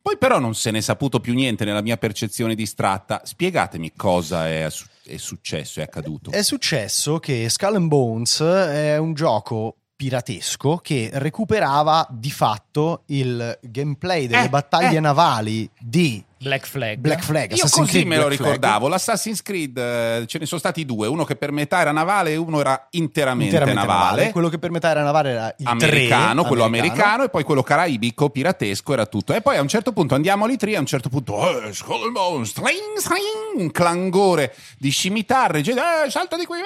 [0.00, 4.48] poi però non se ne è saputo più niente nella mia percezione distratta spiegatemi cosa
[4.48, 4.68] è,
[5.04, 11.10] è successo, è accaduto È successo che Skull and Bones è un gioco piratesco che
[11.12, 15.00] recuperava di fatto il gameplay delle Eh, battaglie eh.
[15.00, 16.98] navali di Black Flag.
[16.98, 17.50] Black Flag.
[17.52, 18.52] io Assassin's così Creed me lo Black Flag.
[18.54, 22.32] ricordavo l'Assassin's Creed eh, ce ne sono stati due uno che per metà era navale
[22.32, 26.40] e uno era interamente, Interamente navale, Quello che per metà era navale era il americano,
[26.40, 27.22] tre, quello americano.
[27.22, 29.34] e poi quello caraibico, piratesco, era tutto.
[29.34, 32.96] E poi a un certo punto andiamo lì tre, a un certo punto, eh, string,
[32.96, 36.62] string, un clangore di scimitarre, gente, eh, salta di qui, eh,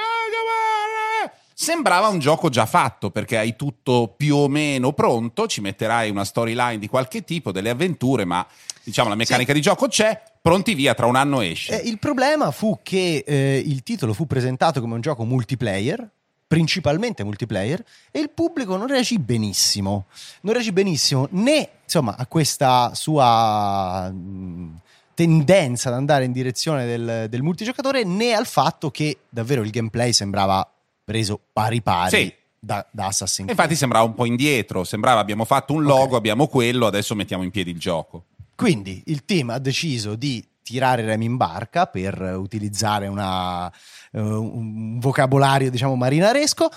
[1.26, 1.44] eh.
[1.58, 6.26] Sembrava un gioco già fatto perché hai tutto più o meno pronto, ci metterai una
[6.26, 8.46] storyline di qualche tipo, delle avventure, ma
[8.84, 11.80] diciamo la meccanica di gioco c'è, pronti via, tra un anno esce.
[11.80, 16.06] Eh, il problema fu che eh, il titolo fu presentato come un gioco multiplayer,
[16.46, 20.08] principalmente multiplayer, e il pubblico non reagì benissimo.
[20.42, 24.80] Non reagì benissimo né insomma, a questa sua mh,
[25.14, 30.12] tendenza ad andare in direzione del, del multigiocatore, né al fatto che davvero il gameplay
[30.12, 30.70] sembrava
[31.06, 32.34] preso pari pari Sì.
[32.58, 33.50] da, da Assassin's Creed.
[33.50, 37.50] Infatti sembrava un po' indietro, sembrava abbiamo fatto un logo, abbiamo quello, adesso mettiamo in
[37.52, 38.24] piedi il gioco.
[38.56, 43.70] Quindi il team ha deciso di tirare remi in barca per utilizzare una,
[44.10, 46.68] eh, un vocabolario, diciamo, marinaresco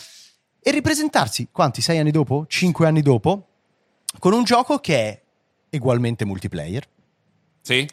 [0.61, 1.81] e ripresentarsi, quanti?
[1.81, 2.45] Sei anni dopo?
[2.47, 3.47] Cinque anni dopo?
[4.19, 4.95] Con un gioco che
[5.69, 6.87] è ugualmente multiplayer,
[7.61, 7.87] Sì?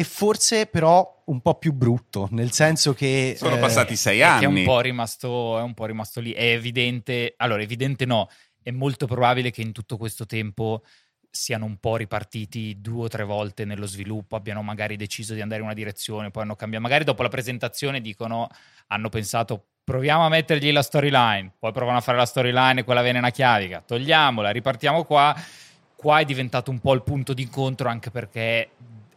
[0.00, 3.34] E forse però un po' più brutto, nel senso che...
[3.36, 4.64] Sono eh, passati sei Che è un, anni.
[4.64, 6.32] po rimasto, è un po' rimasto lì.
[6.32, 8.30] È evidente, allora, evidente no,
[8.62, 10.84] è molto probabile che in tutto questo tempo
[11.30, 15.60] siano un po' ripartiti due o tre volte nello sviluppo, abbiano magari deciso di andare
[15.60, 16.82] in una direzione, poi hanno cambiato.
[16.82, 18.48] Magari dopo la presentazione dicono,
[18.86, 23.02] hanno pensato proviamo a mettergli la storyline, poi provano a fare la storyline e quella
[23.02, 25.36] velena chiavica, togliamola, ripartiamo qua.
[25.94, 28.70] Qua è diventato un po' il punto d'incontro anche perché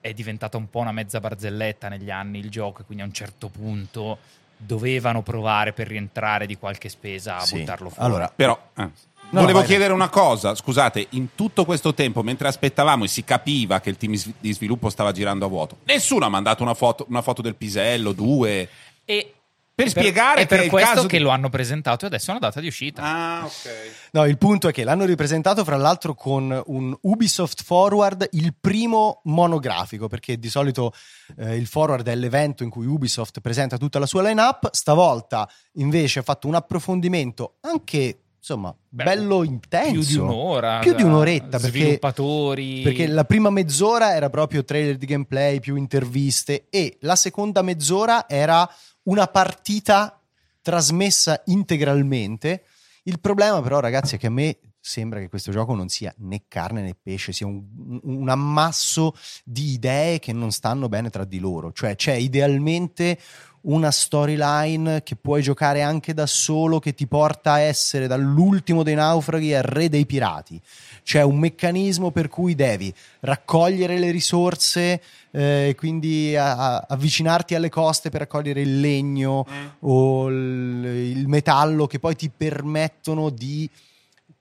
[0.04, 3.13] è diventata un po' una mezza barzelletta negli anni il gioco e quindi a un
[3.13, 4.18] certo punto
[4.58, 7.60] dovevano provare per rientrare di qualche spesa a sì.
[7.60, 8.06] buttarlo fuori.
[8.06, 8.89] Allora, Però eh,
[9.30, 9.68] No, volevo vai.
[9.68, 13.98] chiedere una cosa, scusate, in tutto questo tempo, mentre aspettavamo e si capiva che il
[13.98, 17.56] team di sviluppo stava girando a vuoto, nessuno ha mandato una foto, una foto del
[17.56, 18.70] pisello, due,
[19.06, 19.34] e
[19.75, 22.27] per e spiegare è per che questo caso che di- lo hanno presentato e adesso
[22.27, 23.01] è una data di uscita.
[23.01, 23.69] Ah, ok.
[24.12, 29.21] No, il punto è che l'hanno ripresentato fra l'altro con un Ubisoft Forward, il primo
[29.23, 30.93] monografico, perché di solito
[31.38, 36.19] eh, il Forward è l'evento in cui Ubisoft presenta tutta la sua line-up, stavolta invece
[36.19, 39.91] ha fatto un approfondimento anche, insomma, Beh, bello intenso.
[39.93, 40.79] più di un'ora.
[40.79, 42.81] Più di un'oretta, perché- Sviluppatori.
[42.81, 48.29] Perché la prima mezz'ora era proprio trailer di gameplay, più interviste e la seconda mezz'ora
[48.29, 48.69] era
[49.04, 50.20] una partita
[50.62, 52.63] trasmessa integralmente.
[53.04, 56.44] Il problema però ragazzi è che a me sembra che questo gioco non sia né
[56.48, 57.63] carne né pesce, sia un,
[58.04, 61.72] un ammasso di idee che non stanno bene tra di loro.
[61.72, 63.18] Cioè c'è idealmente
[63.63, 68.96] una storyline che puoi giocare anche da solo che ti porta a essere dall'ultimo dei
[68.96, 70.62] naufraghi al re dei pirati.
[71.04, 77.70] C'è un meccanismo per cui devi raccogliere le risorse, eh, quindi a- a- avvicinarti alle
[77.70, 79.46] coste per raccogliere il legno
[79.80, 83.70] o il, il metallo che poi ti permettono di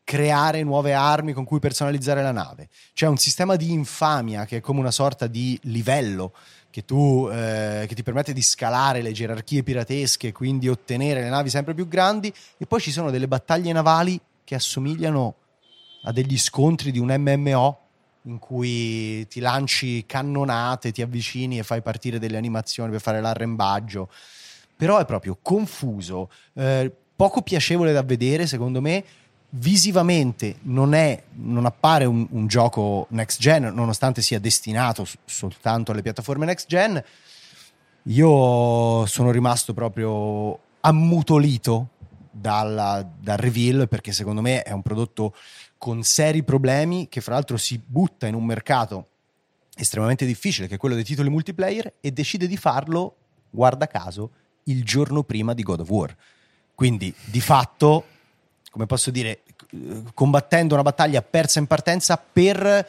[0.04, 2.68] creare nuove armi con cui personalizzare la nave.
[2.92, 6.32] C'è un sistema di infamia che è come una sorta di livello
[6.70, 11.28] che, tu, eh, che ti permette di scalare le gerarchie piratesche e quindi ottenere le
[11.28, 15.34] navi sempre più grandi e poi ci sono delle battaglie navali che assomigliano
[16.02, 17.78] a degli scontri di un MMO
[18.22, 24.08] in cui ti lanci cannonate, ti avvicini e fai partire delle animazioni per fare l'arrembaggio.
[24.76, 29.04] Però è proprio confuso, eh, poco piacevole da vedere secondo me.
[29.54, 36.00] Visivamente non, è, non appare un, un gioco next gen, nonostante sia destinato soltanto alle
[36.00, 37.02] piattaforme next gen.
[38.04, 41.88] Io sono rimasto proprio ammutolito
[42.30, 45.34] dalla- dal reveal perché secondo me è un prodotto
[45.82, 49.08] con seri problemi che fra l'altro si butta in un mercato
[49.74, 53.16] estremamente difficile che è quello dei titoli multiplayer e decide di farlo,
[53.50, 54.30] guarda caso,
[54.64, 56.16] il giorno prima di God of War.
[56.72, 58.06] Quindi di fatto,
[58.70, 59.40] come posso dire,
[60.14, 62.88] combattendo una battaglia persa in partenza per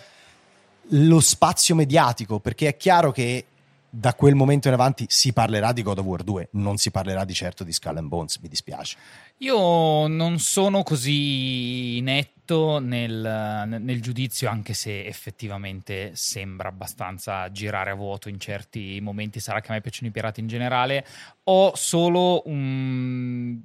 [0.90, 3.46] lo spazio mediatico, perché è chiaro che
[3.90, 7.26] da quel momento in avanti si parlerà di God of War 2, non si parlerà
[7.26, 8.98] di certo di Skull and Bones, mi dispiace.
[9.44, 17.96] Io non sono così netto nel, nel giudizio, anche se effettivamente sembra abbastanza girare a
[17.96, 19.42] vuoto in certi momenti.
[19.42, 21.06] Sarà che a me piacciono i pirati in generale.
[21.44, 23.62] Ho solo un.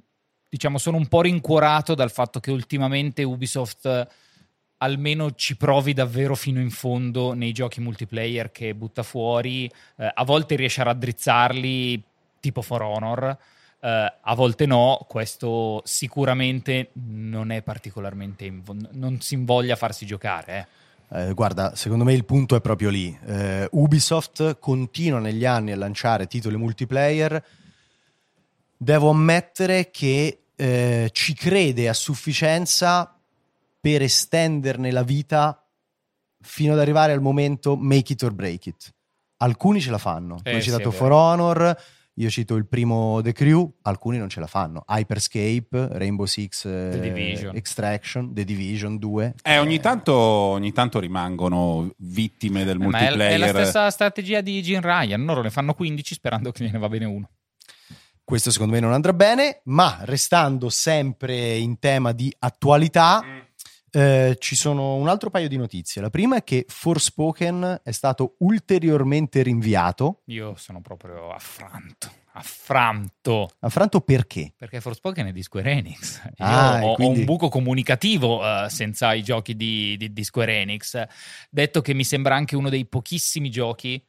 [0.49, 4.07] diciamo, sono un po' rincuorato dal fatto che ultimamente Ubisoft
[4.79, 9.71] almeno ci provi davvero fino in fondo nei giochi multiplayer che butta fuori.
[9.95, 12.03] Eh, a volte riesce a raddrizzarli,
[12.41, 13.37] tipo For Honor.
[13.81, 20.05] Eh, a volte no, questo sicuramente non è particolarmente invo- non si invoglia a farsi
[20.05, 20.57] giocare.
[20.57, 20.77] eh.
[21.11, 23.17] Eh, guarda, secondo me il punto è proprio lì.
[23.25, 27.43] Eh, Ubisoft continua negli anni a lanciare titoli multiplayer.
[28.77, 33.17] Devo ammettere che eh, ci crede a sufficienza
[33.79, 35.65] per estenderne la vita
[36.41, 38.93] fino ad arrivare al momento make it or break it.
[39.37, 40.39] Alcuni ce la fanno.
[40.43, 41.11] Eh, hai sì, citato For.
[41.11, 41.81] Honor,
[42.19, 44.83] io cito il primo The Crew, alcuni non ce la fanno.
[44.87, 47.55] Hyperscape, Rainbow Six eh, The Division.
[47.55, 49.35] Extraction, The Division 2.
[49.41, 53.33] Eh, ogni tanto, ogni tanto rimangono vittime del Eh, Ma è, multiplayer.
[53.33, 55.23] è la stessa strategia di Jim Ryan.
[55.23, 57.29] Loro ne fanno 15 sperando che gliene va bene uno.
[58.21, 63.23] Questo secondo me non andrà bene, ma restando sempre in tema di attualità,
[63.91, 66.01] eh, ci sono un altro paio di notizie.
[66.01, 70.21] La prima è che Forspoken è stato ulteriormente rinviato.
[70.25, 72.11] Io sono proprio affranto.
[72.33, 73.49] Affranto.
[73.59, 74.53] Affranto perché?
[74.55, 76.21] Perché Forspoken è di Square Enix.
[76.37, 80.61] Ah, ho, ho quindi- un buco comunicativo eh, senza i giochi di, di- di Square
[80.61, 81.03] Enix.
[81.49, 84.01] Detto che mi sembra anche uno dei pochissimi giochi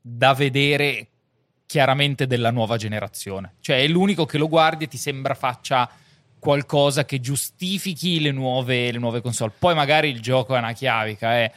[0.00, 1.08] da vedere
[1.64, 3.54] chiaramente della nuova generazione.
[3.60, 5.88] Cioè è l'unico che lo guardi e ti sembra faccia
[6.42, 9.52] qualcosa che giustifichi le nuove, le nuove console.
[9.56, 11.52] Poi magari il gioco è una chiavica, eh.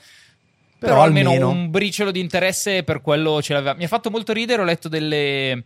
[0.78, 3.74] Però, Però almeno, almeno- un briciolo di interesse per quello ce l'aveva.
[3.74, 5.64] Mi ha fatto molto ridere, ho letto delle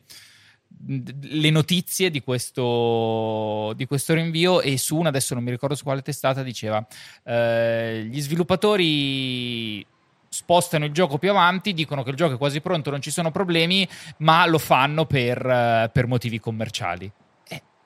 [0.85, 5.83] le notizie di questo, di questo rinvio e su una, adesso non mi ricordo su
[5.83, 6.85] quale testata, diceva
[7.25, 9.85] eh, gli sviluppatori
[10.29, 13.31] spostano il gioco più avanti, dicono che il gioco è quasi pronto, non ci sono
[13.31, 13.85] problemi,
[14.17, 17.11] ma lo fanno per, eh, per motivi commerciali.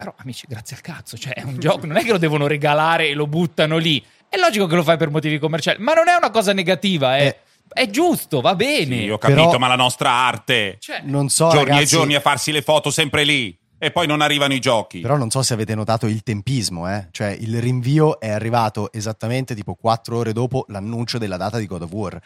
[0.04, 3.08] Però amici, grazie al cazzo, cioè è un gioco, non è che lo devono regalare
[3.08, 4.04] e lo buttano lì.
[4.28, 7.26] È logico che lo fai per motivi commerciali, ma non è una cosa negativa, eh.
[7.26, 7.38] Eh.
[7.74, 8.98] È giusto, va bene.
[9.04, 10.78] Sì, ho capito, Però- ma la nostra arte.
[10.80, 13.58] Cioè, Non so, giorni ragazzi, e giorni a farsi le foto sempre lì.
[13.78, 15.00] E poi non arrivano i giochi.
[15.00, 17.08] Però non so se avete notato il tempismo, eh?
[17.12, 21.82] cioè il rinvio è arrivato esattamente tipo quattro ore dopo l'annuncio della data di God
[21.82, 22.22] of War.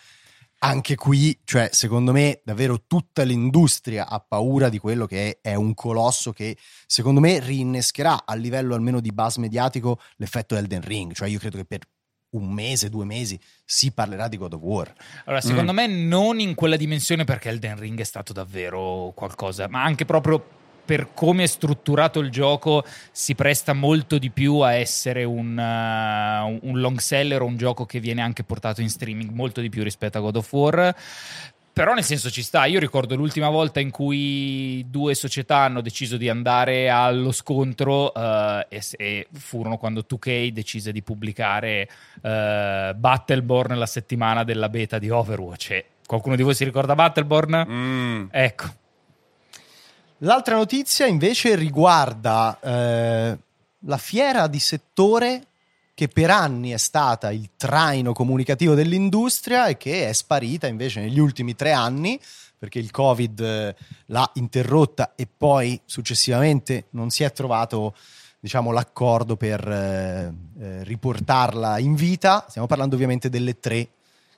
[0.59, 5.53] Anche qui, cioè, secondo me, davvero tutta l'industria ha paura di quello che è, è
[5.55, 11.13] un colosso che, secondo me, rinnescherà a livello almeno di buzz mediatico l'effetto Elden Ring.
[11.13, 11.81] Cioè, io credo che per
[12.29, 14.93] un mese, due mesi si parlerà di God of War.
[15.25, 19.83] Allora, secondo me non in quella dimensione perché Elden Ring è stato davvero qualcosa, ma
[19.83, 20.56] anche proprio
[20.87, 26.65] per come è strutturato il gioco si presta molto di più a essere un, uh,
[26.65, 29.83] un long seller o un gioco che viene anche portato in streaming molto di più
[29.83, 30.95] rispetto a God of War.
[31.73, 36.15] Però nel senso ci sta, io ricordo l'ultima volta in cui due società hanno deciso
[36.15, 41.87] di andare allo scontro eh, e, e furono quando 2K decise di pubblicare
[42.21, 45.69] eh, Battleborn la settimana della beta di Overwatch.
[45.71, 47.65] E qualcuno di voi si ricorda Battleborn?
[47.69, 48.25] Mm.
[48.31, 48.85] Ecco.
[50.21, 53.37] L'altra notizia invece riguarda eh,
[53.81, 55.45] la fiera di settore
[55.93, 61.19] che per anni è stata il traino comunicativo dell'industria e che è sparita invece negli
[61.19, 62.19] ultimi tre anni
[62.57, 63.75] perché il Covid eh,
[64.07, 67.93] l'ha interrotta e poi successivamente non si è trovato
[68.39, 72.45] diciamo, l'accordo per eh, eh, riportarla in vita.
[72.47, 73.89] Stiamo parlando ovviamente delle tre.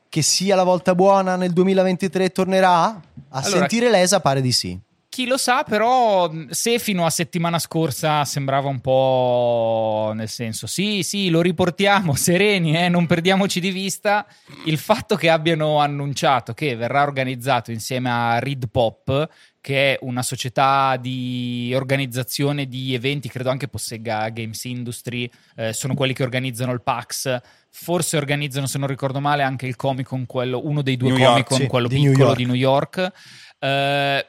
[0.10, 2.86] Che sia la volta buona nel 2023 tornerà?
[2.86, 4.78] A Allora- sentire l'ESA pare di sì.
[5.20, 11.04] Chi lo sa, però, se fino a settimana scorsa sembrava un po' nel senso, sì,
[11.04, 14.26] sì, lo riportiamo sereni, eh, non perdiamoci di vista,
[14.64, 19.28] il fatto che abbiano annunciato che verrà organizzato insieme a Read Pop,
[19.60, 25.96] che è una società di organizzazione di eventi, credo anche possegga Games Industry, eh, sono
[25.96, 30.26] quelli che organizzano il PAX, forse organizzano, se non ricordo male, anche il Comic Con,
[30.26, 32.38] quello, uno dei due New Comic Con, sì, quello di New piccolo York.
[32.38, 33.12] di New York.
[33.60, 34.26] Eh,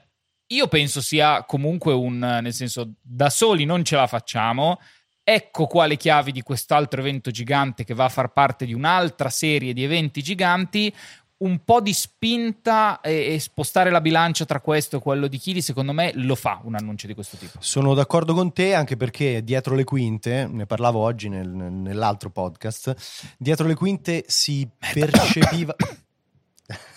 [0.52, 4.80] io penso sia comunque un, nel senso, da soli non ce la facciamo.
[5.22, 9.28] Ecco qua le chiavi di quest'altro evento gigante che va a far parte di un'altra
[9.28, 10.92] serie di eventi giganti.
[11.40, 15.62] Un po' di spinta e, e spostare la bilancia tra questo e quello di Chili,
[15.62, 17.56] secondo me, lo fa un annuncio di questo tipo.
[17.60, 22.94] Sono d'accordo con te anche perché dietro le quinte, ne parlavo oggi nel- nell'altro podcast,
[23.38, 25.74] dietro le quinte si percepiva...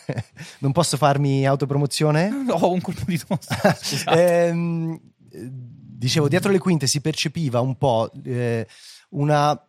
[0.60, 2.46] non posso farmi autopromozione?
[2.50, 4.06] Ho un colpo di tosse.
[4.14, 5.00] Ehm,
[5.32, 8.68] eh, dicevo, dietro le quinte si percepiva un po' eh,
[9.12, 9.60] una,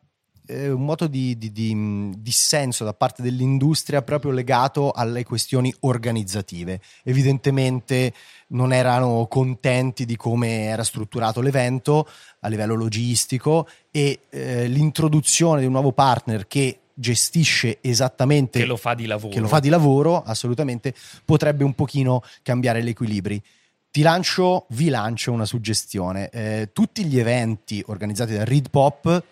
[0.46, 5.74] eh, un moto di, di- di, mh, dissenso da parte dell'industria proprio legato alle questioni
[5.80, 6.80] organizzative.
[7.02, 8.12] Evidentemente
[8.48, 12.08] non erano contenti di come era strutturato l'evento
[12.40, 18.76] a livello logistico e eh, l'introduzione di un nuovo partner che gestisce esattamente che lo
[18.76, 19.32] fa di lavoro.
[19.32, 23.42] che lo fa di lavoro, assolutamente, potrebbe un pochino cambiare gli equilibri.
[23.90, 26.28] Ti lancio, vi lancio una suggestione.
[26.30, 29.22] Eh, tutti gli eventi organizzati da Read Pop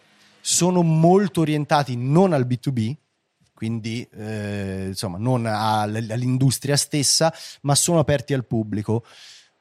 [0.40, 2.94] sono molto orientati non al B2B,
[3.54, 9.04] quindi eh, insomma non al- all'industria stessa, ma sono aperti al pubblico.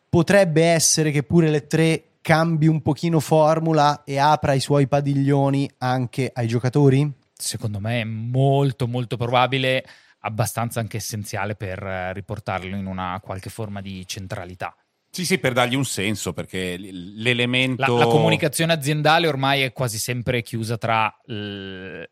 [0.10, 5.70] Potrebbe essere che pure le tre cambi un pochino formula e apra i suoi padiglioni
[5.80, 7.12] anche ai giocatori?
[7.42, 9.86] Secondo me è molto molto probabile,
[10.20, 14.76] abbastanza anche essenziale per eh, riportarlo in una qualche forma di centralità.
[15.10, 17.98] Sì, sì, per dargli un senso, perché l'elemento...
[17.98, 21.14] La, la comunicazione aziendale ormai è quasi sempre chiusa tra...
[21.26, 22.04] l-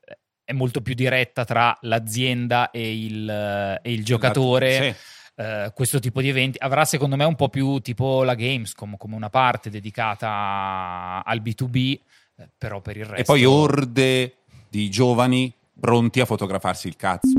[0.49, 4.81] è molto più diretta tra l'azienda e il, e il giocatore.
[4.81, 5.17] Sì.
[5.43, 9.15] Eh, questo tipo di eventi avrà secondo me un po' più tipo la Gamescom come
[9.15, 11.99] una parte dedicata al B2B
[12.35, 14.38] eh, però per il resto E poi orde
[14.69, 17.33] di giovani pronti a fotografarsi il cazzo.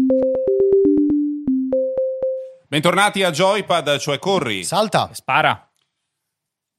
[2.66, 4.64] Bentornati a Joypad, cioè Corri.
[4.64, 5.10] Salta!
[5.12, 5.70] spara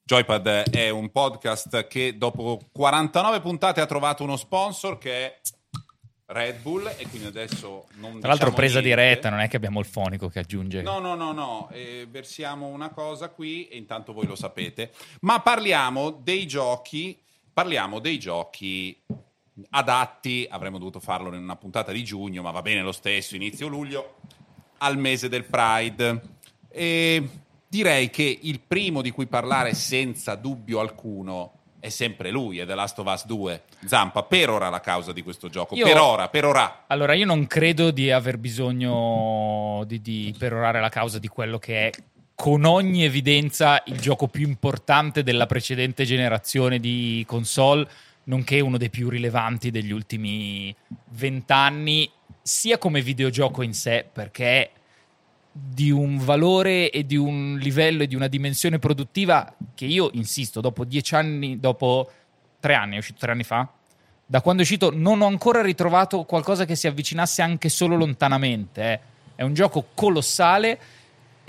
[0.03, 5.39] Joypad è un podcast che dopo 49 puntate ha trovato uno sponsor che è
[6.25, 9.01] Red Bull e quindi adesso non tra l'altro diciamo presa niente.
[9.01, 12.67] diretta non è che abbiamo il fonico che aggiunge No, no, no, no, eh, versiamo
[12.67, 14.91] una cosa qui e intanto voi lo sapete.
[15.21, 17.17] Ma parliamo dei giochi,
[17.53, 19.01] parliamo dei giochi
[19.69, 23.67] adatti, avremmo dovuto farlo in una puntata di giugno, ma va bene lo stesso, inizio
[23.67, 24.15] luglio,
[24.79, 26.21] al mese del Pride.
[26.69, 27.29] E
[27.67, 32.75] direi che il primo di cui parlare senza dubbio alcuno è sempre lui, è The
[32.75, 33.63] Last of Us 2.
[33.85, 35.75] Zampa, per ora la causa di questo gioco.
[35.75, 36.83] Io- per ora, per ora.
[36.87, 41.87] Allora, io non credo di aver bisogno di, di perorare la causa di quello che
[41.87, 41.91] è
[42.35, 47.87] con ogni evidenza il gioco più importante della precedente generazione di console,
[48.31, 50.73] nonché uno dei più rilevanti degli ultimi
[51.09, 52.09] vent'anni,
[52.41, 54.71] sia come videogioco in sé, perché
[55.51, 60.61] di un valore e di un livello e di una dimensione produttiva che io insisto,
[60.61, 62.09] dopo dieci anni, dopo
[62.61, 63.69] tre anni, è uscito tre anni fa,
[64.25, 68.81] da quando è uscito non ho ancora ritrovato qualcosa che si avvicinasse anche solo lontanamente.
[68.81, 68.99] eh.
[69.35, 70.79] È un gioco colossale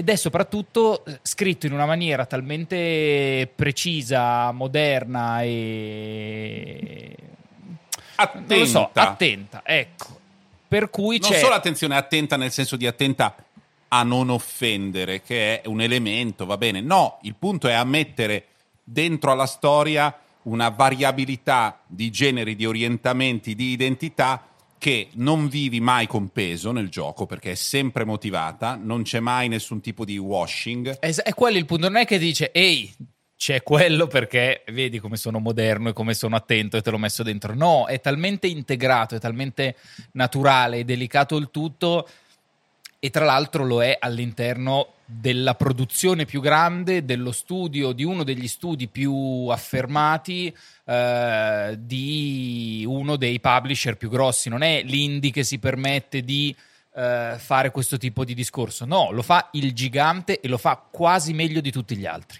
[0.02, 7.14] ed è soprattutto eh, scritto in una maniera talmente precisa, moderna e...
[8.16, 8.54] Attenta.
[8.54, 10.18] Non lo so, attenta, ecco.
[10.66, 11.38] Per cui Non c'è...
[11.38, 13.36] solo attenzione, attenta nel senso di attenta
[13.88, 16.80] a non offendere, che è un elemento, va bene.
[16.80, 18.46] No, il punto è a mettere
[18.82, 24.48] dentro alla storia una variabilità di generi, di orientamenti, di identità
[24.82, 29.46] che non vivi mai con peso nel gioco perché è sempre motivata, non c'è mai
[29.46, 30.96] nessun tipo di washing.
[30.98, 32.92] Es- È quello il punto, non è che dice, ehi,
[33.36, 37.22] c'è quello perché vedi come sono moderno e come sono attento e te l'ho messo
[37.22, 37.54] dentro.
[37.54, 39.76] No, è talmente integrato, è talmente
[40.14, 42.08] naturale e delicato il tutto
[43.04, 48.46] e tra l'altro lo è all'interno della produzione più grande, dello studio, di uno degli
[48.46, 54.48] studi più affermati eh, di uno dei publisher più grossi.
[54.48, 56.54] Non è l'indie che si permette di
[56.94, 58.84] eh, fare questo tipo di discorso.
[58.84, 62.38] No, lo fa il gigante e lo fa quasi meglio di tutti gli altri.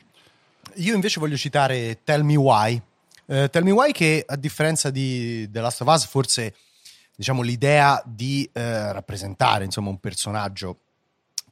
[0.76, 2.80] Io invece voglio citare Tell Me Why.
[3.26, 6.54] Eh, Tell Me Why che a differenza di The Last of Us forse
[7.22, 10.78] diciamo l'idea di eh, rappresentare insomma un personaggio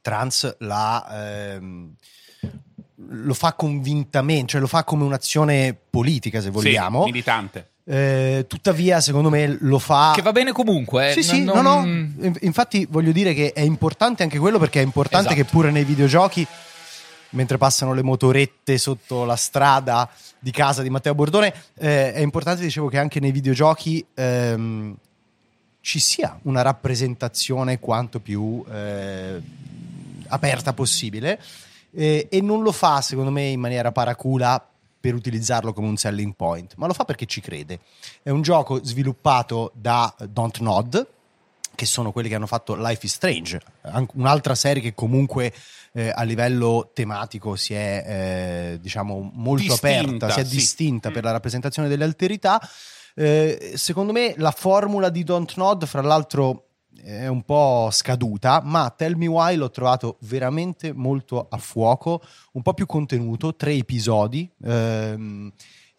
[0.01, 1.93] trans la, ehm,
[2.95, 7.05] lo fa convintamente, cioè lo fa come un'azione politica se vogliamo.
[7.05, 7.69] Sì, militante.
[7.85, 11.09] Eh, tuttavia secondo me lo fa Che va bene comunque.
[11.09, 11.13] eh.
[11.13, 12.33] sì, sì, Non- no, no.
[12.41, 15.41] Infatti, voglio dire che è importante anche quello perché è importante Esatto.
[15.41, 16.45] che pure nei videogiochi,
[17.29, 22.61] mentre passano le motorette sotto la strada di casa di Matteo Bordone, eh, è importante,
[22.61, 24.95] dicevo, che anche nei videogiochi ehm,
[25.81, 29.41] ci sia una rappresentazione quanto più eh,
[30.27, 31.41] aperta possibile.
[31.93, 34.65] Eh, e non lo fa, secondo me, in maniera paracula
[35.01, 37.79] per utilizzarlo come un selling point, ma lo fa perché ci crede.
[38.21, 41.07] È un gioco sviluppato da Don't Nod,
[41.73, 45.51] che sono quelli che hanno fatto Life is Strange, an- un'altra serie che comunque
[45.93, 48.05] eh, a livello tematico si è
[48.73, 50.55] eh, diciamo molto Distinta, aperta, si è sì.
[50.55, 51.13] distinta Mm.
[51.13, 52.61] per la rappresentazione delle alterità.
[53.15, 56.67] Eh, secondo me la formula di Don't Nod, fra l'altro,
[57.03, 62.21] è un po' scaduta, ma Tell Me Why l'ho trovato veramente molto a fuoco,
[62.53, 65.51] un po' più contenuto, tre episodi ehm,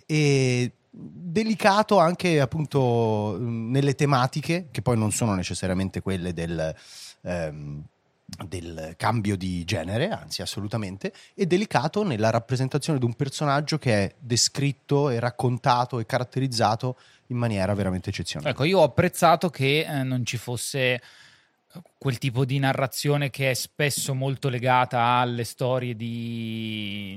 [0.06, 6.74] e delicato anche appunto nelle tematiche che poi non sono necessariamente quelle del,
[7.22, 7.82] ehm,
[8.46, 14.14] del cambio di genere, anzi assolutamente, e delicato nella rappresentazione di un personaggio che è
[14.18, 16.96] descritto e raccontato e caratterizzato
[17.28, 18.52] in maniera veramente eccezionale.
[18.52, 21.00] Ecco, io ho apprezzato che eh, non ci fosse
[21.96, 27.12] quel tipo di narrazione che è spesso molto legata alle storie di,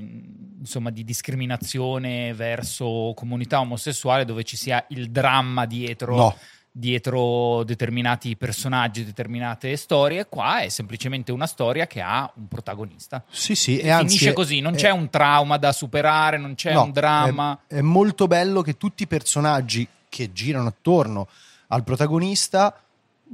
[0.58, 6.36] insomma, di discriminazione verso comunità omosessuale dove ci sia il dramma dietro, No.
[6.78, 10.26] Dietro determinati personaggi, determinate storie.
[10.28, 13.24] Qua è semplicemente una storia che ha un protagonista.
[13.30, 16.74] Sì, sì, e anzi Finisce così, non è- c'è un trauma da superare, non c'è
[16.74, 17.58] No, un dramma.
[17.66, 21.28] È, è molto bello che tutti i personaggi che girano attorno
[21.68, 22.78] al protagonista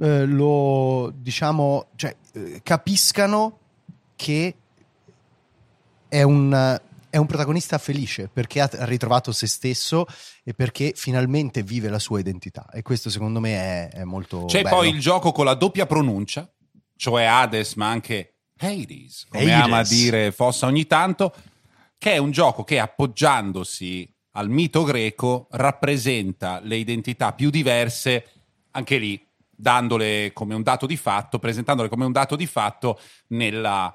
[0.01, 3.59] eh, lo diciamo, cioè, eh, capiscano
[4.15, 4.55] che
[6.09, 6.81] è un,
[7.13, 10.07] è un protagonista felice perché ha ritrovato se stesso
[10.43, 12.71] e perché finalmente vive la sua identità.
[12.73, 14.77] E questo secondo me è, è molto C'è bello.
[14.77, 16.51] poi il gioco con la doppia pronuncia,
[16.97, 19.63] cioè Hades, ma anche Hades, come Hades.
[19.63, 21.35] ama dire Fossa ogni tanto,
[21.99, 28.27] che è un gioco che appoggiandosi al mito greco rappresenta le identità più diverse,
[28.71, 33.95] anche lì dandole come un dato di fatto, presentandole come un dato di fatto nella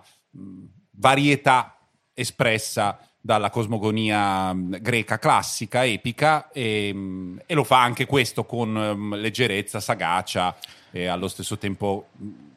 [0.91, 1.71] varietà
[2.13, 8.69] espressa dalla cosmogonia mh, greca classica, epica, e, mh, e lo fa anche questo con
[8.69, 10.55] mh, leggerezza, sagacia
[10.91, 12.07] e allo stesso tempo,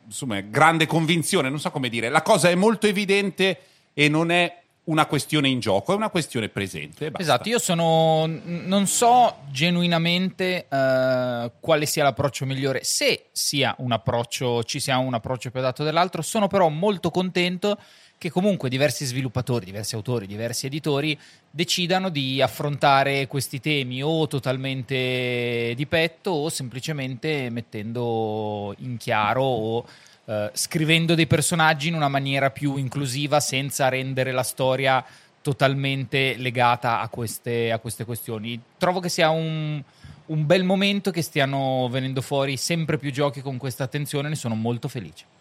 [0.06, 2.08] insomma, grande convinzione, non so come dire.
[2.08, 3.58] La cosa è molto evidente
[3.92, 7.10] e non è una questione in gioco, è una questione presente.
[7.18, 8.26] Esatto, io sono.
[8.26, 15.14] Non so genuinamente uh, quale sia l'approccio migliore, se sia un approccio, ci sia un
[15.14, 16.22] approccio più adatto dell'altro.
[16.22, 17.76] Sono però molto contento
[18.20, 21.18] che comunque diversi sviluppatori, diversi autori, diversi editori
[21.50, 29.86] decidano di affrontare questi temi o totalmente di petto o semplicemente mettendo in chiaro o
[30.26, 35.02] eh, scrivendo dei personaggi in una maniera più inclusiva senza rendere la storia
[35.40, 38.60] totalmente legata a queste, a queste questioni.
[38.76, 39.82] Trovo che sia un,
[40.26, 44.54] un bel momento che stiano venendo fuori sempre più giochi con questa attenzione, ne sono
[44.54, 45.39] molto felice.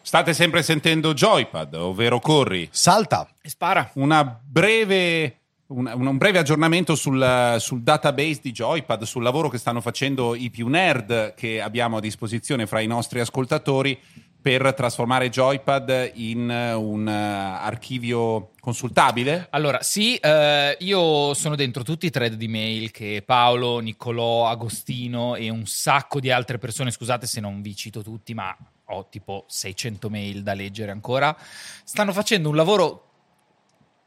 [0.00, 2.68] State sempre sentendo Joypad, ovvero Corri.
[2.70, 3.28] Salta.
[3.42, 3.90] E spara.
[3.94, 9.80] Una breve, un, un, breve aggiornamento sul, sul, database di Joypad, sul lavoro che stanno
[9.80, 13.98] facendo i più nerd che abbiamo a disposizione fra i nostri ascoltatori
[14.48, 19.48] per trasformare Joypad in un uh, archivio consultabile?
[19.50, 25.34] Allora, sì, eh, io sono dentro tutti i thread di mail che Paolo, Niccolò, Agostino
[25.34, 29.44] e un sacco di altre persone, scusate se non vi cito tutti, ma ho tipo
[29.48, 31.36] 600 mail da leggere ancora,
[31.84, 33.07] stanno facendo un lavoro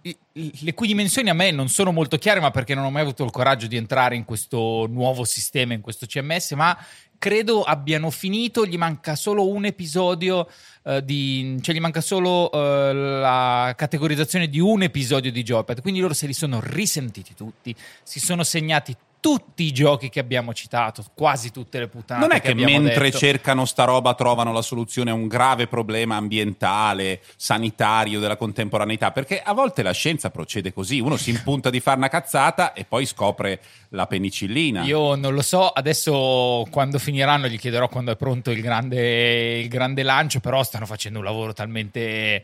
[0.01, 3.23] le cui dimensioni a me non sono molto chiare, ma perché non ho mai avuto
[3.23, 6.77] il coraggio di entrare in questo nuovo sistema, in questo CMS, ma
[7.17, 10.49] credo abbiano finito, gli manca solo un episodio
[10.83, 11.57] uh, di...
[11.61, 16.25] cioè gli manca solo uh, la categorizzazione di un episodio di Joypad, quindi loro se
[16.25, 21.79] li sono risentiti tutti, si sono segnati tutti i giochi che abbiamo citato, quasi tutte
[21.79, 22.27] le puttanate.
[22.27, 23.19] Non è che, che mentre detto.
[23.19, 29.39] cercano sta roba trovano la soluzione a un grave problema ambientale, sanitario della contemporaneità, perché
[29.39, 33.05] a volte la scienza procede così, uno si impunta di fare una cazzata e poi
[33.05, 34.81] scopre la penicillina.
[34.83, 39.67] Io non lo so, adesso quando finiranno gli chiederò quando è pronto il grande, il
[39.67, 42.43] grande lancio, però stanno facendo un lavoro talmente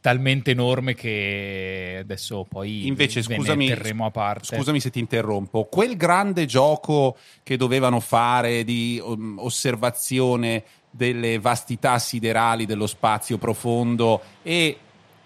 [0.00, 4.56] talmente enorme che adesso poi invece scusami, terremo a parte.
[4.56, 5.64] Scusami se ti interrompo.
[5.64, 14.20] Quel grande gioco che dovevano fare di um, osservazione delle vastità siderali dello spazio profondo
[14.42, 14.78] e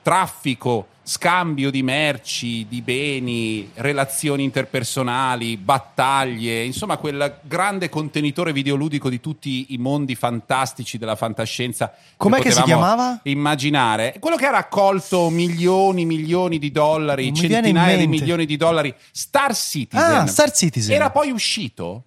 [0.06, 9.18] traffico, scambio di merci, di beni, relazioni interpersonali, battaglie, insomma quel grande contenitore videoludico di
[9.18, 11.92] tutti i mondi fantastici della fantascienza.
[12.16, 13.18] Com'è che, che si chiamava?
[13.24, 14.14] Immaginare.
[14.20, 18.94] Quello che ha raccolto milioni, milioni di dollari, centinaia di milioni di dollari.
[19.10, 20.14] Star Citizen.
[20.14, 20.94] Ah, Star Citizen.
[20.94, 22.04] Era poi uscito?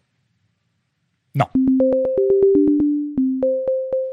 [1.32, 1.52] No.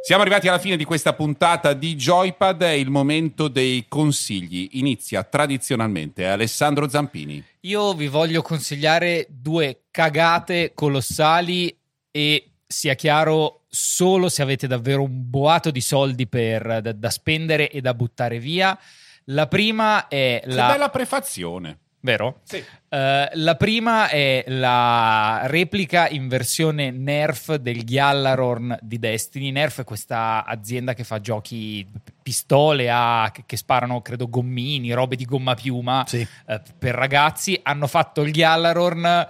[0.06, 4.68] Siamo arrivati alla fine di questa puntata di Joypad, è il momento dei consigli.
[4.74, 7.44] Inizia tradizionalmente Alessandro Zampini.
[7.62, 11.76] Io vi voglio consigliare due cagate colossali
[12.12, 17.68] e sia chiaro solo se avete davvero un boato di soldi per, da, da spendere
[17.68, 18.78] e da buttare via.
[19.24, 20.66] La prima è la...
[20.66, 22.40] Che bella prefazione vero?
[22.44, 22.56] Sì.
[22.56, 29.50] Uh, la prima è la replica in versione Nerf del Gjallarhorn di Destiny.
[29.50, 31.86] Nerf è questa azienda che fa giochi
[32.22, 36.26] pistole a, che, sparano, credo, gommini, robe di gomma piuma sì.
[36.46, 37.58] uh, per ragazzi.
[37.62, 39.26] Hanno fatto il Gjallarhorn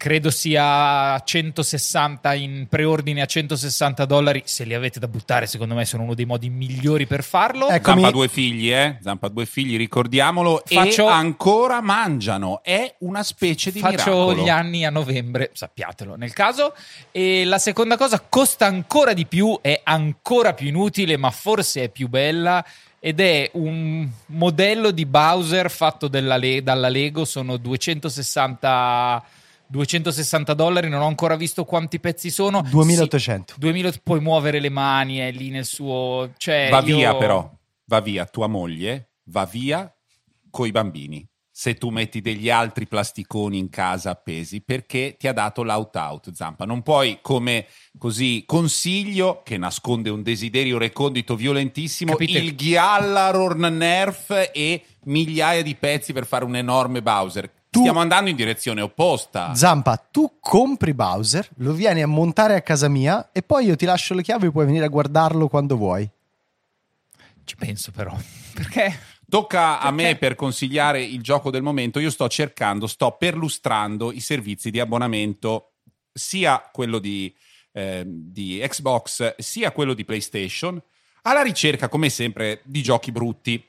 [0.00, 4.40] credo sia 160 in preordine a 160 dollari.
[4.46, 7.68] Se li avete da buttare secondo me sono uno dei modi migliori per farlo.
[7.68, 8.00] Eccomi.
[8.00, 8.96] Zampa due figli eh?
[9.02, 10.62] Zampa due figli ricordiamolo.
[10.64, 11.06] Faccio...
[11.06, 12.62] e ancora mangiano.
[12.62, 14.42] È una specie di Faccio miracolo.
[14.42, 16.74] gli anni a novembre sappiatelo nel caso.
[17.10, 21.88] E la seconda cosa costa ancora di più è ancora più inutile ma forse è
[21.90, 22.64] più bella
[22.98, 27.26] ed è un modello di Bowser fatto Le- dalla Lego.
[27.26, 29.38] Sono 260
[29.70, 32.62] 260 dollari, non ho ancora visto quanti pezzi sono.
[32.68, 33.54] 2800.
[33.54, 36.32] Sì, 2000, puoi muovere le mani, è lì nel suo...
[36.36, 36.96] Cioè, va io...
[36.96, 37.48] via però,
[37.84, 39.92] va via tua moglie, va via
[40.50, 41.24] coi bambini.
[41.52, 46.64] Se tu metti degli altri plasticoni in casa appesi, perché ti ha dato l'out-out, Zampa.
[46.64, 47.66] Non puoi, come
[47.98, 52.38] così, consiglio, che nasconde un desiderio recondito violentissimo, Capite?
[52.38, 58.30] il Gjallarhorn Nerf e migliaia di pezzi per fare un enorme Bowser tu, Stiamo andando
[58.30, 59.54] in direzione opposta.
[59.54, 63.84] Zampa, tu compri Bowser, lo vieni a montare a casa mia e poi io ti
[63.84, 66.08] lascio le chiavi e puoi venire a guardarlo quando vuoi.
[67.44, 68.12] Ci penso però.
[68.52, 68.98] Perché?
[69.28, 72.00] Tocca a me per consigliare il gioco del momento.
[72.00, 75.74] Io sto cercando, sto perlustrando i servizi di abbonamento,
[76.12, 77.32] sia quello di,
[77.70, 80.82] eh, di Xbox, sia quello di PlayStation,
[81.22, 83.64] alla ricerca, come sempre, di giochi brutti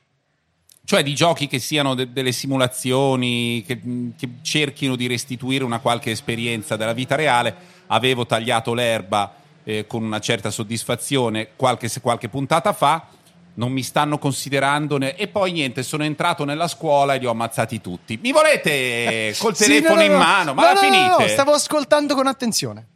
[0.83, 3.79] cioè di giochi che siano de- delle simulazioni, che,
[4.17, 7.55] che, cerchino di restituire una qualche esperienza della vita reale.
[7.87, 13.05] Avevo tagliato l'erba eh, con una certa soddisfazione qualche, qualche puntata fa.
[13.53, 17.31] non mi stanno considerando ne- e poi niente, sono entrato nella scuola e li ho
[17.31, 18.17] ammazzati tutti.
[18.21, 20.17] Mi volete col Sì, telefono no, no, in no.
[20.17, 20.53] mano?
[20.53, 21.23] Ma No, la finite?
[21.23, 22.87] no, stavo ascoltando con attenzione.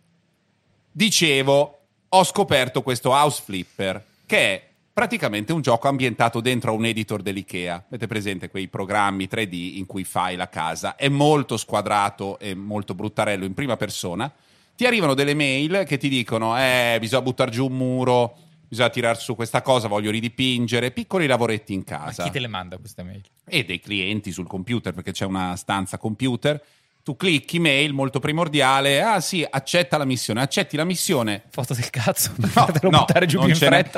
[0.92, 4.64] Dicevo, ho scoperto questo House Flipper, che è
[4.96, 7.84] praticamente un gioco ambientato dentro a un editor dell'IKEA.
[7.88, 10.96] Avete presente quei programmi 3D in cui fai la casa?
[10.96, 14.32] È molto squadrato e molto bruttarello in prima persona.
[14.74, 18.38] Ti arrivano delle mail che ti dicono: Eh, bisogna buttare giù un muro,
[18.70, 20.92] bisogna tirare su questa cosa, voglio ridipingere.
[20.92, 23.22] Piccoli lavoretti in Ma casa chi te le manda queste mail?
[23.44, 26.64] e dei clienti sul computer perché c'è una stanza computer.
[27.04, 29.02] Tu clicchi mail molto primordiale.
[29.02, 30.42] Ah, sì, accetta la missione.
[30.42, 31.44] Accetti la missione.
[31.52, 33.90] Foto del cazzo per No, buttare giù non in ce n'è.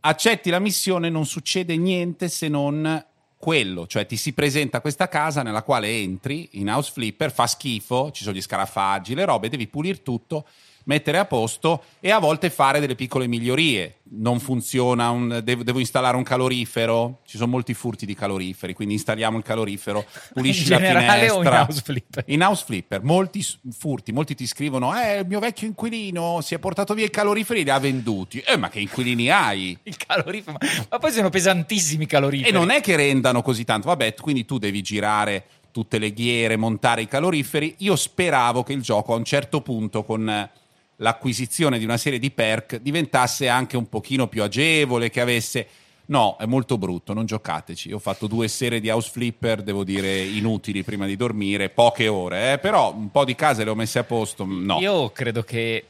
[0.00, 3.04] Accetti la missione, non succede niente se non
[3.38, 8.10] quello, cioè ti si presenta questa casa nella quale entri in House Flipper, fa schifo,
[8.10, 10.46] ci sono gli scarafaggi, le robe, devi pulire tutto,
[10.86, 13.98] mettere a posto e a volte fare delle piccole migliorie.
[14.08, 18.94] Non funziona, un- devo, devo installare un calorifero, ci sono molti furti di caloriferi, quindi
[18.94, 21.60] installiamo il calorifero, pulisci la o in finestra.
[21.60, 22.24] House Flipper?
[22.28, 26.58] In House Flipper, molti furti, molti ti scrivono: Eh, il mio vecchio inquilino si è
[26.58, 28.38] portato via i caloriferi e li ha venduti.
[28.46, 29.76] Eh, ma che inquilini hai?
[29.82, 30.58] Il calorifero.
[30.88, 32.50] Ma, poi sono pesantissimi i caloriferi.
[32.50, 33.88] E non è che rendano così tanto.
[33.88, 37.74] Vabbè, quindi tu devi girare tutte le ghiere, montare i caloriferi.
[37.78, 40.48] Io speravo che il gioco a un certo punto con
[40.96, 45.68] l'acquisizione di una serie di perk diventasse anche un pochino più agevole, che avesse
[46.08, 47.88] No, è molto brutto, non giocateci.
[47.88, 52.06] Io ho fatto due sere di House Flipper, devo dire inutili prima di dormire, poche
[52.06, 54.44] ore, eh, però un po' di case le ho messe a posto.
[54.44, 54.78] No.
[54.78, 55.84] Io credo che,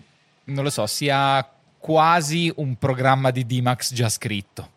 [0.45, 1.47] non lo so, sia
[1.79, 4.71] quasi un programma di D-Max già scritto.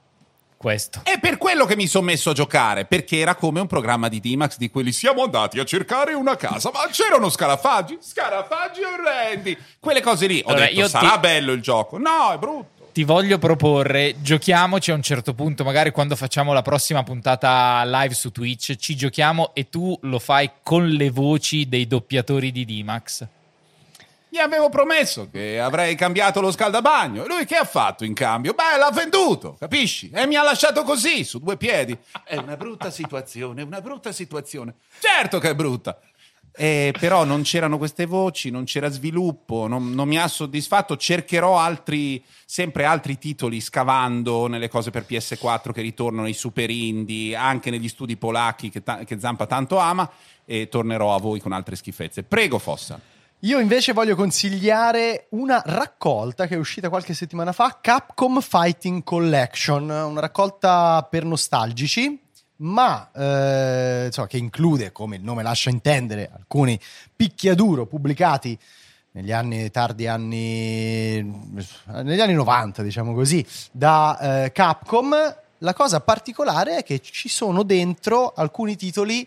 [0.59, 0.99] Questo.
[1.05, 4.19] È per quello che mi sono messo a giocare, perché era come un programma di
[4.19, 10.01] D-Max di quelli siamo andati a cercare una casa, ma c'erano scarafaggi, scarafaggi orrendi, quelle
[10.01, 10.41] cose lì.
[10.43, 11.97] Ho Allora, detto, io ti- sarà bello il gioco.
[11.97, 12.89] No, è brutto.
[12.91, 18.13] Ti voglio proporre, giochiamoci a un certo punto, magari quando facciamo la prossima puntata live
[18.13, 23.25] su Twitch, ci giochiamo e tu lo fai con le voci dei doppiatori di D-Max.
[24.31, 27.23] Gli avevo promesso che avrei cambiato lo scaldabagno.
[27.23, 28.53] E lui che ha fatto in cambio?
[28.53, 30.11] Beh, l'ha venduto, capisci?
[30.13, 31.97] E mi ha lasciato così, su due piedi.
[32.23, 34.75] È una brutta situazione, una brutta situazione.
[34.99, 35.99] Certo che è brutta.
[36.51, 40.95] Eh, però non c'erano queste voci, non c'era sviluppo, non, non mi ha soddisfatto.
[40.95, 47.35] Cercherò altri, sempre altri titoli scavando nelle cose per PS4 che ritornano ai super indie,
[47.35, 50.07] anche negli studi polacchi che, ta- che Zampa tanto ama.
[50.45, 52.21] E tornerò a voi con altre schifezze.
[52.21, 52.99] Prego, Fossa.
[53.43, 59.89] Io invece voglio consigliare una raccolta che è uscita qualche settimana fa, Capcom Fighting Collection,
[59.89, 62.19] una raccolta per nostalgici,
[62.57, 66.77] ma eh, insomma, che include, come il nome lascia intendere, alcuni
[67.15, 68.59] picchiaduro pubblicati
[69.11, 75.15] negli anni tardi anni negli anni 90, diciamo così, da eh, Capcom.
[75.59, 79.25] La cosa particolare è che ci sono dentro alcuni titoli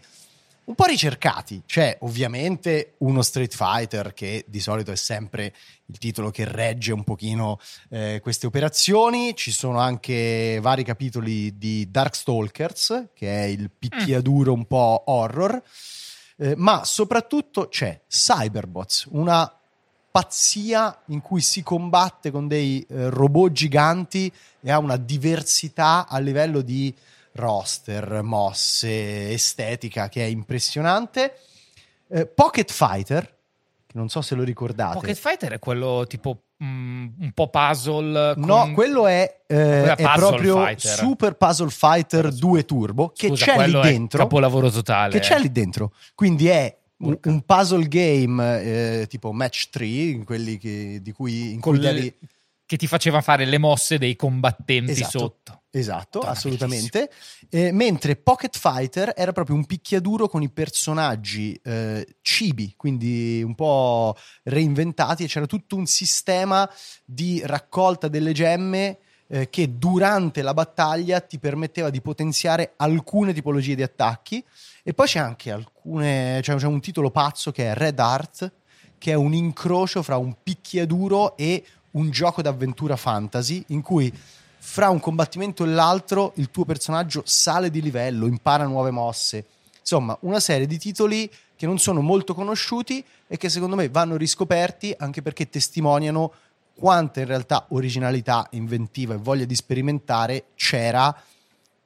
[0.64, 1.62] un po' ricercati.
[1.66, 5.54] C'è ovviamente uno Street Fighter che di solito è sempre
[5.86, 7.58] il titolo che regge un pochino
[7.90, 9.34] eh, queste operazioni.
[9.34, 15.60] Ci sono anche vari capitoli di Darkstalkers, che è il picchiaduro un po' horror.
[16.36, 19.52] Eh, ma soprattutto c'è Cyberbots, una
[20.10, 26.18] pazzia in cui si combatte con dei eh, robot giganti e ha una diversità a
[26.18, 26.94] livello di
[27.34, 31.38] roster, mosse, estetica che è impressionante.
[32.08, 33.24] Eh, Pocket Fighter,
[33.86, 34.94] che non so se lo ricordate.
[34.94, 38.34] Pocket Fighter è quello tipo mm, un po' puzzle.
[38.34, 40.96] con- No, quello è, eh, è proprio Fighter.
[40.98, 44.18] Super Puzzle Fighter 2 Turbo che Scusa, c'è lì dentro.
[44.18, 45.12] capolavoro totale.
[45.12, 45.92] Che c'è lì dentro.
[46.14, 51.52] Quindi è un, un puzzle game eh, tipo match 3, in quelli che, di cui,
[51.52, 52.14] in cui devi...
[52.72, 55.18] Che ti faceva fare le mosse dei combattenti Esatto.
[55.18, 55.62] sotto.
[55.72, 57.10] Esatto, Madonna, assolutamente.
[57.50, 63.54] Eh, mentre Pocket Fighter era proprio un picchiaduro con i personaggi eh, cibi, quindi un
[63.54, 66.66] po' reinventati e c'era tutto un sistema
[67.04, 68.96] di raccolta delle gemme
[69.26, 74.42] eh, che durante la battaglia ti permetteva di potenziare alcune tipologie di attacchi
[74.82, 78.50] e poi c'è anche alcune, c'è, c'è un titolo pazzo che è Red Art,
[78.96, 81.62] che è un incrocio fra un picchiaduro e
[81.92, 84.12] un gioco d'avventura fantasy in cui
[84.64, 89.44] fra un combattimento e l'altro il tuo personaggio sale di livello, impara nuove mosse.
[89.80, 94.16] Insomma, una serie di titoli che non sono molto conosciuti e che secondo me vanno
[94.16, 96.32] riscoperti anche perché testimoniano
[96.74, 101.14] quanta in realtà originalità, inventiva e voglia di sperimentare c'era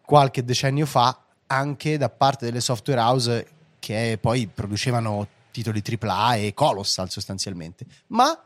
[0.03, 3.47] qualche decennio fa anche da parte delle software house
[3.79, 8.39] che poi producevano titoli AAA e colossal sostanzialmente, ma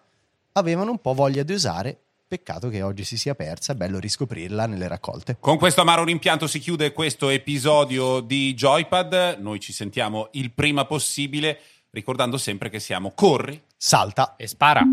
[0.53, 4.67] avevano un po' voglia di usare Peccato che oggi si sia persa, è bello riscoprirla
[4.67, 5.39] nelle raccolte.
[5.41, 9.39] Con questo amaro rimpianto si chiude questo episodio di Joypad.
[9.41, 11.59] Noi ci sentiamo il prima possibile,
[11.91, 14.37] ricordando sempre che siamo corri, Salta.
[14.37, 14.85] E spara.